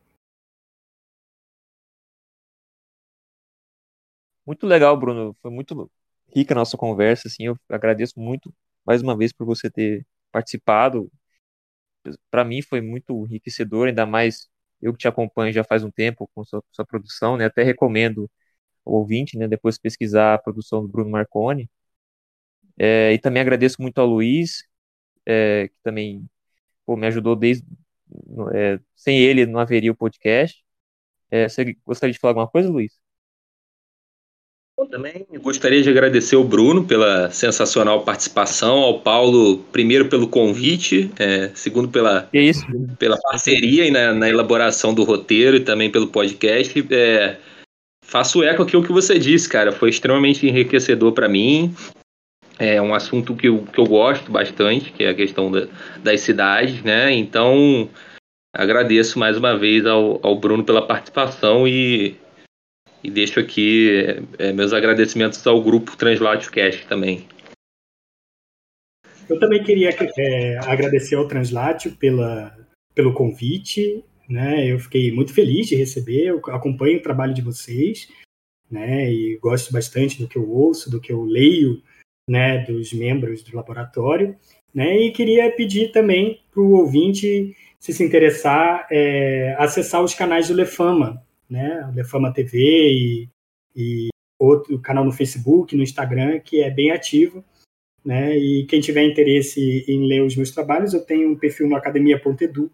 [4.45, 5.36] Muito legal, Bruno.
[5.41, 5.91] Foi muito
[6.34, 7.27] rica a nossa conversa.
[7.27, 8.53] Assim, eu agradeço muito
[8.86, 11.11] mais uma vez por você ter participado.
[12.31, 14.48] Para mim foi muito enriquecedor, ainda mais
[14.81, 17.45] eu que te acompanho já faz um tempo com sua, sua produção, né?
[17.45, 18.30] Até recomendo
[18.85, 19.47] o ouvinte, né?
[19.47, 21.69] Depois pesquisar a produção do Bruno Marconi.
[22.77, 24.64] É, e também agradeço muito ao Luiz,
[25.26, 26.27] é, que também
[26.85, 27.65] pô, me ajudou desde.
[28.56, 30.64] É, sem ele não haveria o podcast.
[31.31, 32.93] É, você gostaria de falar alguma coisa, Luiz?
[34.80, 41.11] Eu também gostaria de agradecer ao Bruno pela sensacional participação, ao Paulo, primeiro pelo convite,
[41.19, 42.30] é, segundo pela,
[42.97, 46.88] pela parceria e na, na, elaboração do roteiro e também pelo podcast.
[46.91, 47.35] É,
[48.06, 49.73] faço eco aqui o que você disse, cara.
[49.73, 51.76] Foi extremamente enriquecedor para mim.
[52.57, 55.68] É um assunto que eu, que eu gosto bastante, que é a questão da,
[56.01, 57.11] das cidades, né?
[57.11, 57.89] Então,
[58.56, 62.15] agradeço mais uma vez ao, ao Bruno pela participação e
[63.03, 64.05] e deixo aqui
[64.38, 67.27] é, meus agradecimentos ao grupo Translatio Cast também.
[69.30, 72.57] Eu também queria é, agradecer ao Translatio pela,
[72.95, 74.03] pelo convite.
[74.27, 74.71] Né?
[74.71, 78.07] Eu fiquei muito feliz de receber, eu acompanho o trabalho de vocês,
[78.69, 79.11] né?
[79.11, 81.81] E gosto bastante do que eu ouço, do que eu leio,
[82.30, 82.59] né?
[82.59, 84.35] Dos membros do laboratório,
[84.73, 84.95] né?
[84.99, 90.53] E queria pedir também para o ouvinte, se se interessar, é, acessar os canais do
[90.53, 91.91] Lefama, né?
[91.95, 93.30] Lefama TV e,
[93.76, 94.07] e
[94.39, 97.43] outro canal no Facebook, no Instagram, que é bem ativo.
[98.03, 98.38] Né?
[98.38, 102.71] E quem tiver interesse em ler os meus trabalhos, eu tenho um perfil no academia.edu,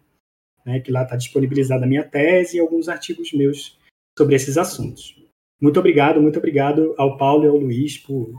[0.64, 3.78] né, que lá está disponibilizada a minha tese e alguns artigos meus
[4.16, 5.16] sobre esses assuntos.
[5.60, 8.32] Muito obrigado, muito obrigado ao Paulo e ao Luiz por,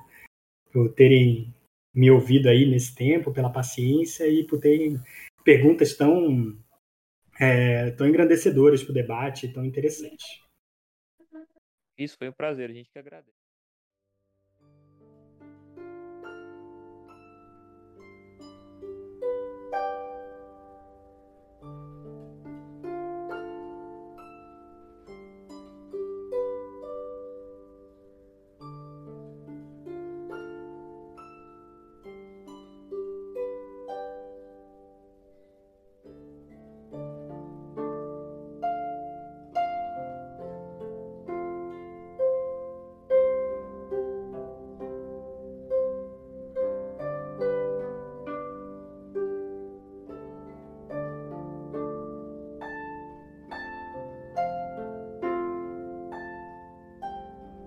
[0.71, 1.53] por terem
[1.93, 4.99] me ouvido aí nesse tempo, pela paciência e por terem
[5.43, 6.55] perguntas tão
[7.39, 10.41] é, tão engrandecedoras para o debate, tão interessantes.
[11.97, 13.36] Isso foi um prazer, a gente que agradece.